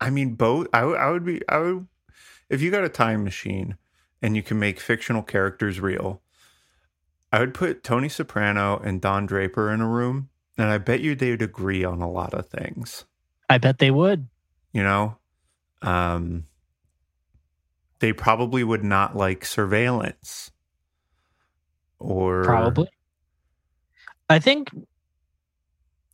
I 0.01 0.09
mean, 0.09 0.35
both, 0.35 0.67
I, 0.73 0.79
I 0.81 1.09
would 1.11 1.23
be, 1.25 1.41
I 1.49 1.57
would, 1.59 1.87
if 2.49 2.61
you 2.61 2.71
got 2.71 2.83
a 2.83 2.89
time 2.89 3.23
machine 3.23 3.77
and 4.21 4.35
you 4.35 4.43
can 4.43 4.59
make 4.59 4.79
fictional 4.79 5.21
characters 5.23 5.79
real, 5.79 6.21
I 7.31 7.39
would 7.39 7.53
put 7.53 7.83
Tony 7.83 8.09
Soprano 8.09 8.77
and 8.77 9.01
Don 9.01 9.25
Draper 9.25 9.71
in 9.71 9.81
a 9.81 9.87
room, 9.87 10.29
and 10.57 10.69
I 10.69 10.77
bet 10.77 11.01
you 11.01 11.13
they'd 11.15 11.41
agree 11.41 11.83
on 11.83 12.01
a 12.01 12.09
lot 12.09 12.33
of 12.33 12.47
things. 12.47 13.05
I 13.49 13.57
bet 13.57 13.79
they 13.79 13.91
would. 13.91 14.27
You 14.73 14.83
know, 14.83 15.17
um, 15.81 16.45
they 17.99 18.13
probably 18.13 18.63
would 18.63 18.83
not 18.83 19.15
like 19.15 19.45
surveillance, 19.45 20.51
or 21.99 22.43
Probably. 22.43 22.89
I 24.29 24.39
think 24.39 24.69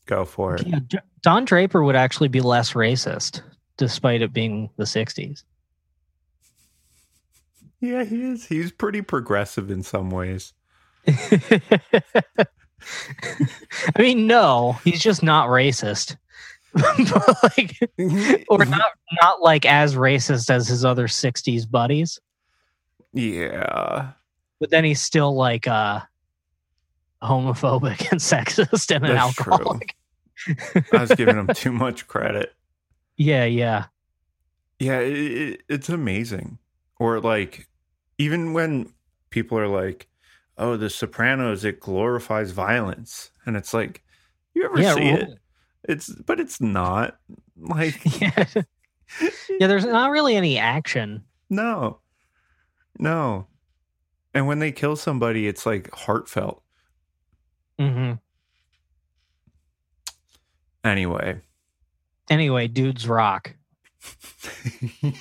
go 0.06 0.26
for 0.26 0.56
it. 0.56 0.68
yeah, 0.68 0.80
Don 1.22 1.46
Draper 1.46 1.84
would 1.84 1.96
actually 1.96 2.28
be 2.28 2.42
less 2.42 2.74
racist, 2.74 3.42
despite 3.78 4.22
it 4.22 4.34
being 4.34 4.70
the 4.78 4.84
60s. 4.84 5.44
Yeah, 7.80 8.04
he 8.04 8.24
is. 8.24 8.46
He's 8.46 8.72
pretty 8.72 9.02
progressive 9.02 9.70
in 9.70 9.84
some 9.84 10.10
ways. 10.10 10.54
I 11.08 12.46
mean, 14.00 14.26
no, 14.26 14.80
he's 14.84 15.02
just 15.02 15.22
not 15.24 15.50
racist. 15.50 16.16
Like, 17.44 17.78
or 18.50 18.66
not 18.66 18.92
not 19.22 19.42
like 19.42 19.66
as 19.66 19.96
racist 19.96 20.50
as 20.50 20.68
his 20.68 20.84
other 20.84 21.08
60s 21.08 21.70
buddies. 21.70 22.20
yeah. 23.14 24.12
But 24.60 24.70
then 24.70 24.84
he's 24.84 25.02
still 25.02 25.36
like 25.36 25.68
uh 25.68 26.02
homophobic 27.22 28.08
and 28.12 28.20
sexist 28.20 28.94
and 28.96 29.06
an 29.06 29.16
That's 29.16 29.40
alcoholic. 29.40 29.96
I 30.92 31.02
was 31.02 31.12
giving 31.12 31.38
him 31.38 31.48
too 31.54 31.72
much 31.72 32.08
credit. 32.08 32.54
Yeah, 33.18 33.46
yeah. 33.46 33.86
Yeah, 34.80 35.00
it, 35.00 35.14
it, 35.14 35.62
it's 35.70 35.90
amazing. 35.90 36.58
Or 37.00 37.20
like, 37.20 37.68
even 38.18 38.54
when 38.54 38.94
people 39.30 39.58
are 39.58 39.68
like, 39.68 40.08
"Oh, 40.58 40.76
The 40.78 40.90
Sopranos," 40.90 41.64
it 41.64 41.80
glorifies 41.80 42.52
violence, 42.52 43.32
and 43.46 43.56
it's 43.56 43.74
like, 43.74 44.04
you 44.54 44.66
ever 44.66 44.82
yeah, 44.82 44.94
see 44.96 45.10
it? 45.10 45.30
It's, 45.88 46.10
but 46.10 46.40
it's 46.40 46.62
not. 46.62 47.18
Like, 47.58 48.00
yeah. 48.22 48.46
yeah, 49.60 49.68
there's 49.68 49.86
not 49.86 50.12
really 50.12 50.36
any 50.36 50.58
action. 50.58 51.24
no, 51.50 52.00
no. 53.00 53.48
And 54.36 54.48
when 54.48 54.60
they 54.60 54.72
kill 54.72 54.96
somebody, 54.96 55.48
it's 55.48 55.66
like 55.66 55.92
heartfelt. 55.94 56.64
hmm 57.80 58.14
Anyway, 60.84 61.40
Anyway, 62.30 62.68
dudes 62.68 63.08
rock. 63.08 63.54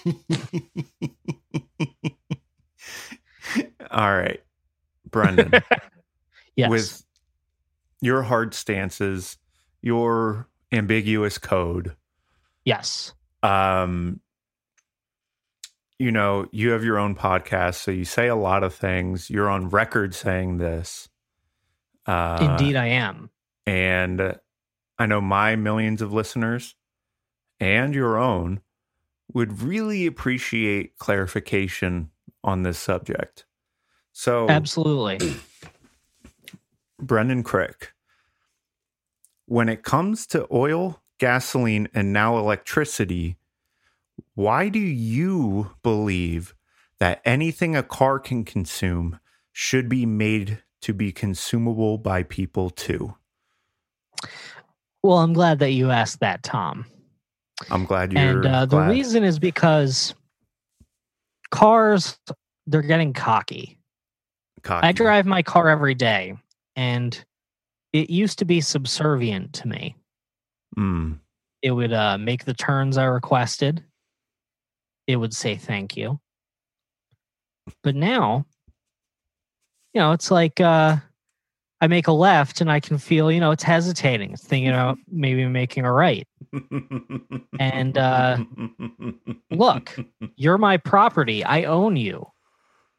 all 3.91 4.17
right, 4.17 4.41
Brendan. 5.11 5.53
Yes. 6.55 6.71
with 6.71 7.03
your 8.03 8.23
hard 8.23 8.53
stances, 8.53 9.39
your 9.81 10.49
ambiguous 10.73 11.39
code, 11.39 11.95
yes. 12.65 13.13
um, 13.43 14.21
you 15.99 16.11
know, 16.11 16.47
you 16.51 16.71
have 16.71 16.83
your 16.83 16.99
own 16.99 17.15
podcast, 17.15 17.77
so 17.77 17.91
you 17.91 18.05
say 18.05 18.29
a 18.29 18.35
lot 18.35 18.65
of 18.65 18.75
things. 18.75 19.31
You're 19.31 19.49
on 19.49 19.69
record 19.69 20.15
saying 20.15 20.59
this. 20.59 21.09
Uh, 22.07 22.57
Indeed, 22.59 22.77
I 22.77 22.87
am. 22.87 23.31
And 23.67 24.37
I 24.99 25.07
know 25.07 25.21
my 25.21 25.55
millions 25.57 26.03
of 26.03 26.13
listeners 26.13 26.75
and 27.61 27.95
your 27.95 28.19
own 28.19 28.61
would 29.33 29.63
really 29.63 30.07
appreciate 30.07 30.99
clarification 30.99 32.11
on 32.43 32.63
this 32.63 32.79
subject. 32.79 33.47
So, 34.13 34.49
Absolutely. 34.49 35.37
Brendan 37.01 37.43
Crick, 37.43 37.93
when 39.47 39.69
it 39.69 39.83
comes 39.83 40.27
to 40.29 40.47
oil, 40.53 41.03
gasoline, 41.19 41.89
and 41.95 42.13
now 42.13 42.39
electricity, 42.39 43.37
why 44.35 44.69
do 44.69 44.79
you 44.79 45.73
believe 45.83 46.55
that 46.99 47.21
anything 47.25 47.77
a 47.77 47.83
car 47.83 48.19
can 48.19 48.45
consume 48.45 49.19
should 49.53 49.89
be 49.89 50.07
made 50.07 50.63
to 50.81 50.95
be 50.95 51.13
consumable 51.13 51.99
by 51.99 52.23
people 52.23 52.71
too? 52.71 53.15
Well, 55.03 55.19
I'm 55.19 55.33
glad 55.33 55.59
that 55.59 55.73
you 55.73 55.91
asked 55.91 56.21
that, 56.21 56.43
Tom. 56.43 56.87
I'm 57.71 57.85
glad 57.85 58.13
you're. 58.13 58.23
and 58.23 58.47
uh, 58.47 58.67
the 58.67 58.81
reason 58.81 59.25
is 59.25 59.39
because 59.39 60.15
cars, 61.51 62.19
they're 62.67 62.83
getting 62.83 63.13
cocky. 63.13 63.79
Cocky. 64.63 64.87
I 64.87 64.93
drive 64.93 65.27
my 65.27 65.43
car 65.43 65.69
every 65.69 65.95
day, 65.95 66.37
and 66.77 67.25
it 67.93 68.11
used 68.11 68.39
to 68.39 68.45
be 68.45 68.61
subservient 68.61 69.53
to 69.55 69.69
me. 69.69 69.97
Mm. 70.77 71.19
It 71.63 71.73
would 71.73 71.93
uh, 71.93 72.19
make 72.19 72.45
the 72.45 72.55
turns 72.55 72.97
I 72.97 73.05
requested. 73.05 73.85
It 75.07 75.17
would 75.17 75.35
say 75.35 75.57
thank 75.57 75.97
you. 75.97 76.19
But 77.83 77.95
now, 77.95 78.47
you 79.95 80.01
know, 80.01 80.13
it's 80.13 80.31
like 80.31 80.61
uh, 80.61 80.97
I 81.81 81.87
make 81.87 82.09
a 82.09 82.13
left 82.13 82.61
and 82.61 82.71
I 82.71 82.81
can 82.81 82.99
feel, 82.99 83.31
you 83.31 83.41
know, 83.41 83.51
it's 83.51 83.63
hesitating. 83.63 84.33
It's 84.33 84.45
thinking 84.45 84.71
about 84.71 84.99
maybe 85.09 85.47
making 85.47 85.85
a 85.85 85.93
right. 85.93 86.27
And, 87.59 87.99
uh, 87.99 88.39
look, 89.51 89.97
You're 90.37 90.59
my 90.59 90.77
property. 90.77 91.45
I 91.45 91.65
own 91.65 91.97
you 91.97 92.27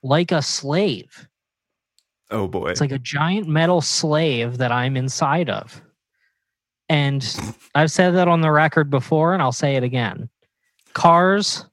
like 0.02 0.32
a 0.32 0.42
slave. 0.42 1.28
Oh 2.34 2.48
boy. 2.48 2.70
It's 2.70 2.82
like 2.82 2.92
a 2.92 3.00
giant 3.00 3.48
metal 3.48 3.82
slave 3.82 4.58
that 4.58 4.72
I'm 4.72 4.98
inside 4.98 5.50
of. 5.50 5.82
And 6.90 7.25
I've 7.75 7.92
said 7.92 8.12
that 8.12 8.28
on 8.28 8.42
the 8.42 8.52
record 8.52 8.90
before, 8.90 9.34
and 9.34 9.42
I'll 9.42 9.52
say 9.54 9.75
it 9.75 9.84
again. 9.84 10.30
Cars 10.94 11.66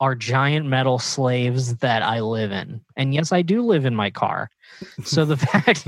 are 0.00 0.14
giant 0.14 0.66
metal 0.66 0.98
slaves 0.98 1.76
that 1.76 2.02
I 2.02 2.20
live 2.20 2.52
in. 2.52 2.80
And 2.96 3.14
yes, 3.14 3.32
I 3.32 3.42
do 3.42 3.62
live 3.62 3.84
in 3.84 3.94
my 3.94 4.10
car. 4.10 4.50
So 5.04 5.24
the 5.24 5.36
fact 5.38 5.84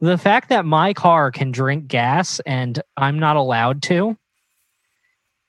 the 0.00 0.18
fact 0.18 0.48
that 0.50 0.64
my 0.64 0.94
car 0.94 1.30
can 1.30 1.50
drink 1.50 1.88
gas 1.88 2.40
and 2.40 2.80
I'm 2.96 3.18
not 3.18 3.36
allowed 3.36 3.82
to, 3.84 4.16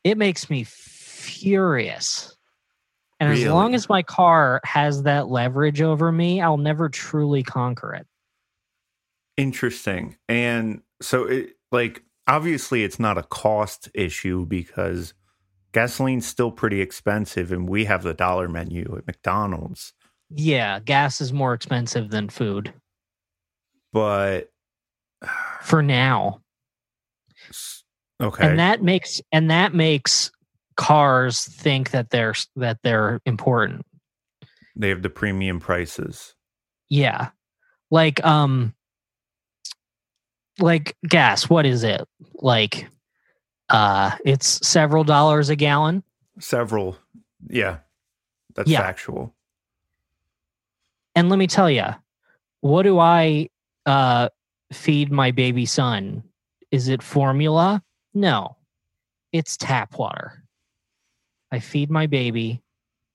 it 0.03 0.17
makes 0.17 0.49
me 0.49 0.63
furious. 0.63 2.35
And 3.19 3.31
as 3.31 3.43
long 3.45 3.75
as 3.75 3.89
my 3.89 4.01
car 4.01 4.61
has 4.63 5.03
that 5.03 5.27
leverage 5.27 5.81
over 5.81 6.11
me, 6.11 6.41
I'll 6.41 6.57
never 6.57 6.89
truly 6.89 7.43
conquer 7.43 7.93
it. 7.93 8.07
Interesting. 9.37 10.17
And 10.27 10.81
so 11.01 11.25
it 11.25 11.51
like 11.71 12.03
obviously 12.27 12.83
it's 12.83 12.99
not 12.99 13.17
a 13.17 13.23
cost 13.23 13.89
issue 13.93 14.45
because 14.45 15.13
gasoline's 15.73 16.25
still 16.25 16.51
pretty 16.51 16.81
expensive 16.81 17.51
and 17.51 17.67
we 17.67 17.85
have 17.85 18.03
the 18.03 18.13
dollar 18.13 18.47
menu 18.47 18.95
at 18.97 19.07
McDonald's. 19.07 19.93
Yeah, 20.29 20.79
gas 20.79 21.21
is 21.21 21.33
more 21.33 21.53
expensive 21.53 22.09
than 22.09 22.29
food 22.29 22.73
But 23.93 24.49
for 25.61 25.81
now. 25.81 26.41
okay. 28.21 28.47
And 28.47 28.59
that 28.59 28.83
makes 28.83 29.21
and 29.31 29.49
that 29.51 29.73
makes 29.73 30.31
cars 30.79 31.43
think 31.43 31.91
that 31.91 32.09
they're 32.09 32.33
that 32.55 32.79
they're 32.83 33.19
important. 33.25 33.85
they 34.77 34.87
have 34.87 35.01
the 35.01 35.09
premium 35.09 35.59
prices. 35.59 36.33
Yeah. 36.87 37.31
Like 37.91 38.23
um 38.25 38.73
like 40.59 40.95
gas, 41.07 41.49
what 41.49 41.65
is 41.65 41.83
it? 41.83 42.07
Like 42.35 42.87
uh 43.69 44.11
it's 44.25 44.65
several 44.65 45.03
dollars 45.03 45.49
a 45.49 45.55
gallon. 45.57 46.01
Several 46.39 46.97
yeah. 47.49 47.79
That's 48.55 48.69
Yeah. 48.69 48.79
factual. 48.79 49.35
And 51.15 51.29
let 51.29 51.39
me 51.39 51.47
tell 51.47 51.69
you, 51.69 51.85
what 52.61 52.83
do 52.83 52.99
I 52.99 53.49
uh 53.85 54.29
feed 54.71 55.11
my 55.11 55.31
baby 55.31 55.65
son? 55.65 56.23
Is 56.71 56.87
it 56.87 57.03
formula? 57.03 57.83
No. 58.13 58.55
It's 59.33 59.57
tap 59.57 59.97
water. 59.99 60.38
I 61.51 61.59
feed 61.59 61.89
my 61.89 62.07
baby 62.07 62.61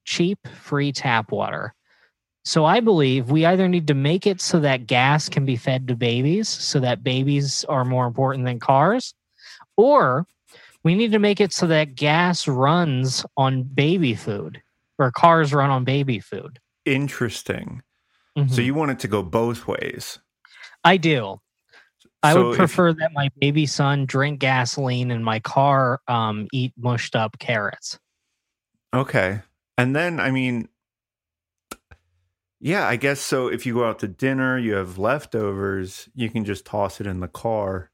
cheap, 0.04 0.38
free 0.48 0.92
tap 0.92 1.32
water. 1.32 1.74
So 2.44 2.66
I 2.66 2.80
believe 2.80 3.30
we 3.30 3.46
either 3.46 3.68
need 3.68 3.86
to 3.86 3.94
make 3.94 4.26
it 4.26 4.40
so 4.40 4.60
that 4.60 4.86
gas 4.86 5.30
can 5.30 5.46
be 5.46 5.56
fed 5.56 5.88
to 5.88 5.96
babies, 5.96 6.46
so 6.48 6.78
that 6.80 7.02
babies 7.02 7.64
are 7.70 7.86
more 7.86 8.06
important 8.06 8.44
than 8.44 8.60
cars, 8.60 9.14
or 9.78 10.26
we 10.82 10.94
need 10.94 11.12
to 11.12 11.18
make 11.18 11.40
it 11.40 11.54
so 11.54 11.66
that 11.68 11.94
gas 11.94 12.46
runs 12.46 13.24
on 13.38 13.62
baby 13.62 14.14
food 14.14 14.60
or 14.98 15.10
cars 15.10 15.54
run 15.54 15.70
on 15.70 15.84
baby 15.84 16.20
food. 16.20 16.58
Interesting. 16.84 17.82
So 18.36 18.42
Mhm. 18.42 18.64
you 18.66 18.74
want 18.74 18.90
it 18.90 18.98
to 19.00 19.08
go 19.08 19.22
both 19.22 19.66
ways. 19.66 20.18
I 20.84 20.98
do. 20.98 21.40
I 22.22 22.32
So 22.34 22.48
would 22.48 22.52
if- 22.52 22.56
prefer 22.58 22.92
that 22.92 23.12
my 23.14 23.30
baby 23.40 23.64
son 23.64 24.04
drink 24.04 24.40
gasoline 24.40 25.10
and 25.10 25.24
my 25.24 25.40
car 25.40 26.00
um, 26.08 26.46
eat 26.52 26.74
mushed 26.76 27.16
up 27.16 27.38
carrots. 27.38 27.98
Okay. 28.94 29.40
And 29.76 29.94
then, 29.96 30.20
I 30.20 30.30
mean, 30.30 30.68
yeah, 32.60 32.86
I 32.86 32.96
guess 32.96 33.20
so. 33.20 33.48
If 33.48 33.66
you 33.66 33.74
go 33.74 33.84
out 33.88 33.98
to 34.00 34.08
dinner, 34.08 34.56
you 34.58 34.74
have 34.74 34.96
leftovers, 34.98 36.08
you 36.14 36.30
can 36.30 36.44
just 36.44 36.64
toss 36.64 37.00
it 37.00 37.06
in 37.06 37.20
the 37.20 37.28
car 37.28 37.90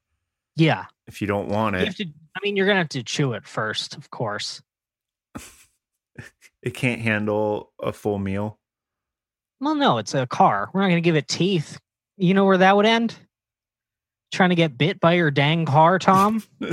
Yeah. 0.56 0.84
if 1.06 1.20
you 1.20 1.26
don't 1.26 1.48
want 1.48 1.76
it. 1.76 1.96
to, 1.96 2.04
I 2.04 2.40
mean, 2.42 2.56
you're 2.56 2.66
going 2.66 2.76
to 2.76 2.80
have 2.82 2.88
to 2.90 3.02
chew 3.02 3.32
it 3.32 3.46
first, 3.46 3.96
of 3.96 4.10
course. 4.10 4.62
It 6.62 6.74
can't 6.74 7.00
handle 7.00 7.72
a 7.82 7.90
full 7.90 8.18
meal. 8.18 8.58
Well, 9.60 9.74
no, 9.74 9.96
it's 9.96 10.12
a 10.14 10.26
car. 10.26 10.68
We're 10.74 10.82
not 10.82 10.88
going 10.88 11.02
to 11.02 11.06
give 11.06 11.16
it 11.16 11.26
teeth. 11.26 11.80
You 12.18 12.34
know 12.34 12.44
where 12.44 12.58
that 12.58 12.76
would 12.76 12.84
end? 12.84 13.16
Trying 14.32 14.50
to 14.50 14.54
get 14.54 14.78
bit 14.78 15.00
by 15.00 15.14
your 15.14 15.30
dang 15.32 15.64
car, 15.66 15.98
Tom? 15.98 16.42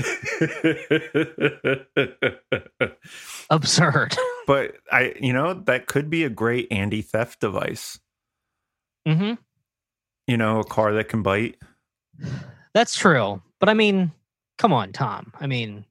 Absurd. 3.49 4.15
but 4.45 4.75
I, 4.91 5.13
you 5.19 5.33
know, 5.33 5.53
that 5.65 5.87
could 5.87 6.09
be 6.09 6.23
a 6.23 6.29
great 6.29 6.67
anti 6.71 7.01
theft 7.01 7.39
device. 7.39 7.99
hmm 9.07 9.33
You 10.27 10.37
know, 10.37 10.59
a 10.59 10.63
car 10.63 10.93
that 10.93 11.09
can 11.09 11.23
bite. 11.23 11.57
That's 12.73 12.95
true. 12.95 13.41
But 13.59 13.69
I 13.69 13.73
mean, 13.73 14.11
come 14.57 14.73
on, 14.73 14.91
Tom. 14.91 15.33
I 15.39 15.47
mean, 15.47 15.85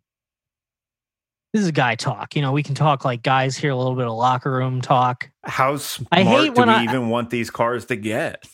this 1.52 1.62
is 1.64 1.70
guy 1.72 1.94
talk. 1.96 2.36
You 2.36 2.42
know, 2.42 2.52
we 2.52 2.62
can 2.62 2.74
talk 2.74 3.04
like 3.04 3.22
guys 3.22 3.56
here, 3.56 3.70
a 3.72 3.76
little 3.76 3.96
bit 3.96 4.06
of 4.06 4.12
locker 4.14 4.52
room 4.52 4.80
talk. 4.80 5.30
How 5.44 5.76
smart 5.78 6.08
I 6.12 6.22
hate 6.22 6.54
do 6.54 6.60
when 6.60 6.68
we 6.68 6.74
I- 6.74 6.84
even 6.84 7.08
want 7.08 7.30
these 7.30 7.50
cars 7.50 7.86
to 7.86 7.96
get? 7.96 8.44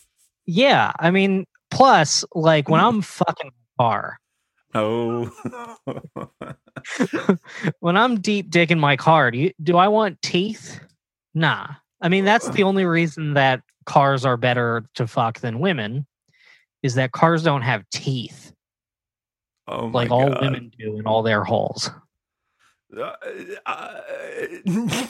Yeah, 0.47 0.93
I 0.99 1.11
mean, 1.13 1.47
plus, 1.73 2.25
like 2.35 2.69
when 2.69 2.81
I'm 2.81 3.03
fucking 3.03 3.51
car, 3.79 4.19
Oh, 4.75 5.31
when 7.81 7.97
I'm 7.97 8.21
deep 8.21 8.51
digging 8.51 8.79
my 8.79 8.97
car, 8.97 9.31
do 9.31 9.39
you, 9.39 9.53
do 9.63 9.77
I 9.77 9.89
want 9.89 10.21
teeth? 10.23 10.81
Nah. 11.35 11.69
I 12.01 12.09
mean, 12.09 12.25
that's 12.25 12.49
the 12.51 12.63
only 12.65 12.85
reason 12.85 13.35
that 13.35 13.61
cars 13.87 14.25
are 14.25 14.37
better 14.37 14.85
to 14.95 15.07
fuck 15.07 15.41
than 15.41 15.61
women, 15.61 16.07
is 16.83 16.95
that 16.95 17.13
cars 17.13 17.43
don't 17.43 17.63
have 17.63 17.85
teeth 17.91 18.53
oh 19.69 19.87
like 19.87 20.11
all 20.11 20.29
God. 20.29 20.43
women 20.43 20.73
do 20.79 20.97
in 20.97 21.07
all 21.07 21.23
their 21.23 21.45
holes. 21.45 21.91
Uh, 22.97 23.13
uh, 23.67 24.01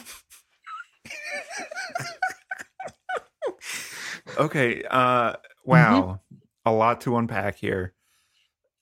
okay. 4.37 4.83
Uh, 4.89 5.33
wow. 5.65 6.19
A 6.65 6.71
lot 6.71 7.01
to 7.01 7.17
unpack 7.17 7.55
here. 7.57 7.93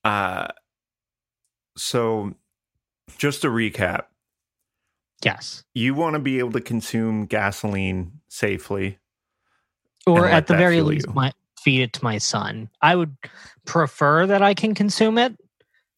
Uh, 0.03 0.47
so, 1.77 2.33
just 3.17 3.41
to 3.41 3.47
recap, 3.47 4.05
Yes. 5.23 5.63
you 5.73 5.93
want 5.93 6.15
to 6.15 6.19
be 6.19 6.39
able 6.39 6.51
to 6.53 6.61
consume 6.61 7.25
gasoline 7.25 8.19
safely. 8.27 8.97
Or 10.07 10.27
at 10.27 10.47
the 10.47 10.55
very 10.55 10.81
least, 10.81 11.07
my, 11.13 11.31
feed 11.59 11.81
it 11.81 11.93
to 11.93 12.03
my 12.03 12.17
son. 12.17 12.69
I 12.81 12.95
would 12.95 13.15
prefer 13.65 14.25
that 14.25 14.41
I 14.41 14.53
can 14.55 14.73
consume 14.73 15.17
it, 15.19 15.37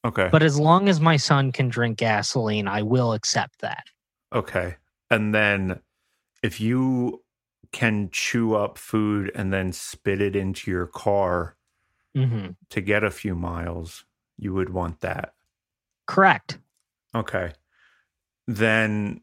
Okay. 0.05 0.27
but 0.31 0.43
as 0.43 0.59
long 0.59 0.89
as 0.89 0.99
my 0.99 1.15
son 1.15 1.51
can 1.53 1.69
drink 1.69 1.97
gasoline, 1.97 2.67
I 2.67 2.81
will 2.81 3.13
accept 3.13 3.59
that. 3.61 3.85
Okay. 4.33 4.75
And 5.09 5.33
then 5.33 5.79
if 6.41 6.59
you 6.59 7.23
can 7.71 8.09
chew 8.11 8.55
up 8.55 8.77
food 8.77 9.31
and 9.33 9.53
then 9.53 9.71
spit 9.71 10.21
it 10.21 10.35
into 10.35 10.69
your 10.69 10.85
car 10.87 11.55
hmm 12.15 12.51
to 12.69 12.81
get 12.81 13.03
a 13.03 13.11
few 13.11 13.35
miles, 13.35 14.05
you 14.37 14.53
would 14.53 14.69
want 14.69 14.99
that. 15.01 15.33
Correct. 16.05 16.59
Okay. 17.15 17.53
Then 18.47 19.21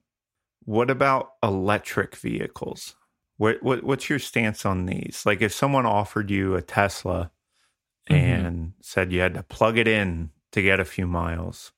what 0.64 0.90
about 0.90 1.34
electric 1.42 2.16
vehicles? 2.16 2.96
What, 3.38 3.62
what 3.62 3.84
what's 3.84 4.10
your 4.10 4.18
stance 4.20 4.66
on 4.66 4.86
these? 4.86 5.24
Like 5.26 5.42
if 5.42 5.52
someone 5.54 5.86
offered 5.86 6.30
you 6.30 6.56
a 6.56 6.62
Tesla 6.62 7.30
Mhm. 8.10 8.16
and 8.16 8.72
said 8.82 9.12
you 9.12 9.20
had 9.20 9.34
to 9.34 9.42
plug 9.44 9.78
it 9.78 9.88
in 9.88 10.30
to 10.52 10.62
get 10.62 10.80
a 10.80 10.84
few 10.84 11.06
miles, 11.06 11.72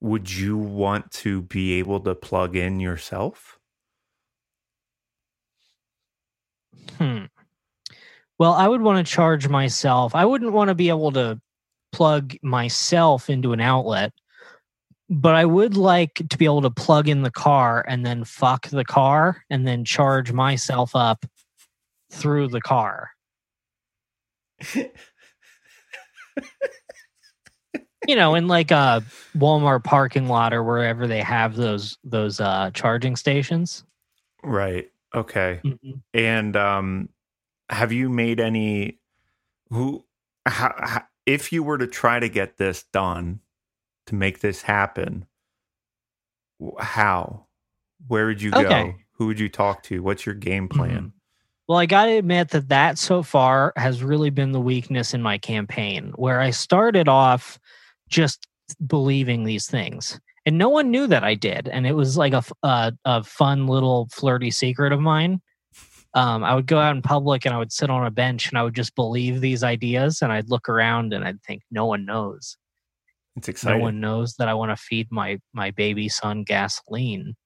would 0.00 0.30
you 0.30 0.56
want 0.56 1.10
to 1.10 1.42
be 1.42 1.74
able 1.74 2.00
to 2.00 2.14
plug 2.14 2.56
in 2.56 2.80
yourself? 2.80 3.58
Hmm. 6.98 7.26
Well, 8.38 8.52
I 8.52 8.68
would 8.68 8.82
want 8.82 9.04
to 9.04 9.12
charge 9.12 9.48
myself. 9.48 10.14
I 10.14 10.24
wouldn't 10.24 10.52
want 10.52 10.68
to 10.68 10.74
be 10.74 10.88
able 10.88 11.12
to 11.12 11.40
plug 11.92 12.34
myself 12.42 13.30
into 13.30 13.52
an 13.52 13.60
outlet, 13.60 14.12
but 15.08 15.34
I 15.34 15.44
would 15.44 15.76
like 15.76 16.14
to 16.28 16.36
be 16.36 16.44
able 16.44 16.62
to 16.62 16.70
plug 16.70 17.08
in 17.08 17.22
the 17.22 17.30
car 17.30 17.84
and 17.88 18.04
then 18.04 18.24
fuck 18.24 18.68
the 18.68 18.84
car 18.84 19.44
and 19.48 19.66
then 19.66 19.84
charge 19.84 20.32
myself 20.32 20.94
up 20.94 21.24
through 22.10 22.48
the 22.48 22.60
car. 22.60 23.10
you 28.06 28.16
know, 28.16 28.34
in 28.34 28.48
like 28.48 28.70
a 28.70 29.02
Walmart 29.36 29.84
parking 29.84 30.28
lot 30.28 30.52
or 30.52 30.62
wherever 30.62 31.06
they 31.06 31.22
have 31.22 31.56
those 31.56 31.96
those 32.04 32.40
uh 32.40 32.70
charging 32.72 33.16
stations. 33.16 33.84
Right. 34.42 34.90
Okay. 35.14 35.60
And 36.12 36.56
um, 36.56 37.08
have 37.68 37.92
you 37.92 38.08
made 38.08 38.40
any? 38.40 38.98
Who? 39.70 40.04
How, 40.46 40.74
how, 40.78 41.02
if 41.24 41.52
you 41.52 41.62
were 41.62 41.78
to 41.78 41.86
try 41.86 42.20
to 42.20 42.28
get 42.28 42.56
this 42.56 42.84
done, 42.92 43.40
to 44.06 44.14
make 44.14 44.40
this 44.40 44.62
happen, 44.62 45.26
how? 46.78 47.46
Where 48.06 48.26
would 48.26 48.40
you 48.40 48.50
go? 48.52 48.60
Okay. 48.60 48.96
Who 49.12 49.26
would 49.26 49.40
you 49.40 49.48
talk 49.48 49.82
to? 49.84 50.02
What's 50.02 50.26
your 50.26 50.34
game 50.34 50.68
mm-hmm. 50.68 50.78
plan? 50.78 51.12
Well, 51.68 51.78
I 51.78 51.86
got 51.86 52.06
to 52.06 52.12
admit 52.12 52.50
that 52.50 52.68
that 52.68 52.96
so 52.96 53.24
far 53.24 53.72
has 53.76 54.04
really 54.04 54.30
been 54.30 54.52
the 54.52 54.60
weakness 54.60 55.14
in 55.14 55.22
my 55.22 55.36
campaign, 55.36 56.12
where 56.14 56.40
I 56.40 56.50
started 56.50 57.08
off 57.08 57.58
just 58.08 58.46
believing 58.86 59.42
these 59.42 59.66
things, 59.66 60.20
and 60.44 60.58
no 60.58 60.68
one 60.68 60.92
knew 60.92 61.08
that 61.08 61.24
I 61.24 61.34
did, 61.34 61.66
and 61.66 61.84
it 61.84 61.94
was 61.94 62.16
like 62.16 62.32
a 62.34 62.92
a 63.04 63.24
fun 63.24 63.66
little 63.66 64.08
flirty 64.12 64.52
secret 64.52 64.92
of 64.92 65.00
mine. 65.00 65.40
Um, 66.16 66.42
I 66.42 66.54
would 66.54 66.66
go 66.66 66.78
out 66.78 66.96
in 66.96 67.02
public 67.02 67.44
and 67.44 67.54
I 67.54 67.58
would 67.58 67.70
sit 67.72 67.90
on 67.90 68.06
a 68.06 68.10
bench 68.10 68.48
and 68.48 68.58
I 68.58 68.62
would 68.64 68.74
just 68.74 68.96
believe 68.96 69.40
these 69.40 69.62
ideas, 69.62 70.22
and 70.22 70.32
I'd 70.32 70.50
look 70.50 70.68
around 70.68 71.12
and 71.12 71.22
I'd 71.24 71.40
think, 71.42 71.62
no 71.70 71.86
one 71.86 72.04
knows, 72.06 72.56
It's 73.36 73.48
exciting. 73.48 73.78
no 73.78 73.84
one 73.84 74.00
knows 74.00 74.34
that 74.38 74.48
I 74.48 74.54
want 74.54 74.70
to 74.70 74.76
feed 74.76 75.08
my 75.12 75.38
my 75.52 75.70
baby 75.72 76.08
son 76.08 76.42
gasoline 76.42 77.36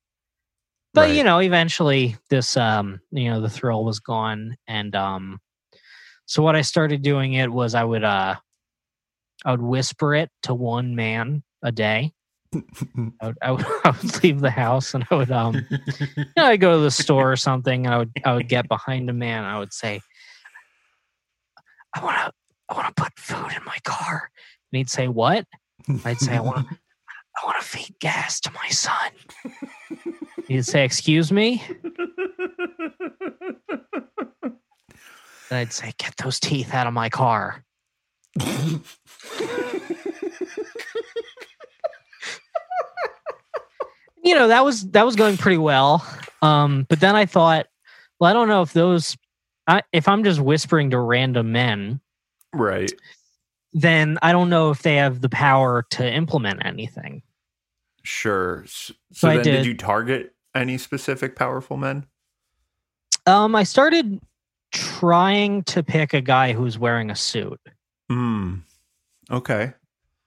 but 0.94 1.08
Right. 1.08 1.16
you 1.16 1.24
know 1.24 1.40
eventually 1.40 2.16
this 2.30 2.56
um 2.56 3.00
you 3.12 3.30
know 3.30 3.40
the 3.40 3.48
thrill 3.50 3.84
was 3.84 4.00
gone 4.00 4.56
and 4.66 4.94
um 4.96 5.38
so 6.26 6.42
what 6.42 6.56
i 6.56 6.62
started 6.62 7.02
doing 7.02 7.34
it 7.34 7.50
was 7.52 7.74
i 7.76 7.84
would 7.84 8.02
uh 8.04 8.34
i 9.44 9.50
would 9.52 9.62
whisper 9.62 10.14
it 10.14 10.30
to 10.42 10.52
one 10.54 10.94
man 10.96 11.42
a 11.62 11.70
day 11.72 12.12
I 12.52 13.26
would, 13.26 13.38
I 13.42 13.50
would, 13.52 13.64
I 13.84 13.90
would 13.90 14.22
leave 14.22 14.40
the 14.40 14.50
house 14.50 14.94
and 14.94 15.06
I 15.10 15.14
would 15.14 15.30
um 15.30 15.54
you 15.70 16.24
know, 16.36 16.46
I'd 16.46 16.60
go 16.60 16.76
to 16.76 16.82
the 16.82 16.90
store 16.90 17.30
or 17.30 17.36
something 17.36 17.86
and 17.86 17.94
I 17.94 17.98
would 17.98 18.10
I 18.24 18.34
would 18.34 18.48
get 18.48 18.68
behind 18.68 19.08
a 19.08 19.12
man. 19.12 19.44
I 19.44 19.58
would 19.58 19.72
say 19.72 20.00
I 21.94 22.04
want 22.04 22.16
to 22.16 22.32
I 22.68 22.74
want 22.74 22.88
to 22.88 23.02
put 23.02 23.18
food 23.18 23.52
in 23.56 23.64
my 23.64 23.78
car. 23.84 24.30
And 24.72 24.78
he'd 24.78 24.90
say 24.90 25.08
what? 25.08 25.44
I'd 26.04 26.18
say 26.18 26.36
I 26.36 26.40
want 26.40 26.66
I 26.70 27.46
want 27.46 27.60
to 27.60 27.66
feed 27.66 27.96
gas 28.00 28.40
to 28.40 28.52
my 28.52 28.68
son. 28.68 29.10
He'd 30.48 30.66
say 30.66 30.84
excuse 30.84 31.30
me? 31.32 31.62
And 35.50 35.58
I'd 35.58 35.72
say 35.72 35.92
get 35.98 36.16
those 36.16 36.38
teeth 36.40 36.74
out 36.74 36.86
of 36.86 36.92
my 36.92 37.08
car 37.08 37.64
you 44.22 44.34
know 44.34 44.48
that 44.48 44.64
was 44.64 44.88
that 44.90 45.04
was 45.06 45.16
going 45.16 45.36
pretty 45.36 45.58
well 45.58 46.06
um 46.42 46.86
but 46.88 47.00
then 47.00 47.16
i 47.16 47.24
thought 47.26 47.66
well 48.18 48.30
i 48.30 48.32
don't 48.32 48.48
know 48.48 48.62
if 48.62 48.72
those 48.72 49.16
I, 49.66 49.82
if 49.92 50.08
i'm 50.08 50.24
just 50.24 50.40
whispering 50.40 50.90
to 50.90 50.98
random 50.98 51.52
men 51.52 52.00
right. 52.52 52.92
then 53.72 54.18
i 54.22 54.32
don't 54.32 54.50
know 54.50 54.70
if 54.70 54.82
they 54.82 54.96
have 54.96 55.20
the 55.20 55.28
power 55.28 55.84
to 55.90 56.10
implement 56.12 56.64
anything 56.64 57.22
Sure. 58.02 58.64
So 58.66 58.94
So, 59.12 59.28
then, 59.28 59.36
did. 59.42 59.52
did- 59.52 59.66
you 59.66 59.74
target 59.76 60.34
any 60.54 60.78
specific 60.78 61.36
powerful 61.36 61.76
men? 61.76 62.06
um 63.26 63.54
i 63.54 63.62
started 63.62 64.18
trying 64.72 65.62
to 65.64 65.82
pick 65.82 66.14
a 66.14 66.20
guy 66.20 66.52
who's 66.52 66.78
wearing 66.78 67.10
a 67.10 67.16
suit 67.16 67.60
Hmm. 68.08 68.56
Okay. 69.30 69.74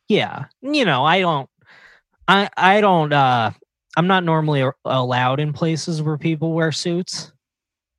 yeah 0.08 0.46
you 0.62 0.86
know 0.86 1.04
i 1.04 1.20
don't 1.20 1.50
i 2.28 2.50
i 2.56 2.80
don't 2.82 3.12
uh 3.12 3.52
i'm 3.98 4.08
not 4.08 4.24
normally 4.24 4.68
allowed 4.86 5.40
in 5.40 5.54
places 5.54 6.02
where 6.02 6.18
people 6.18 6.54
wear 6.54 6.72
suits 6.72 7.34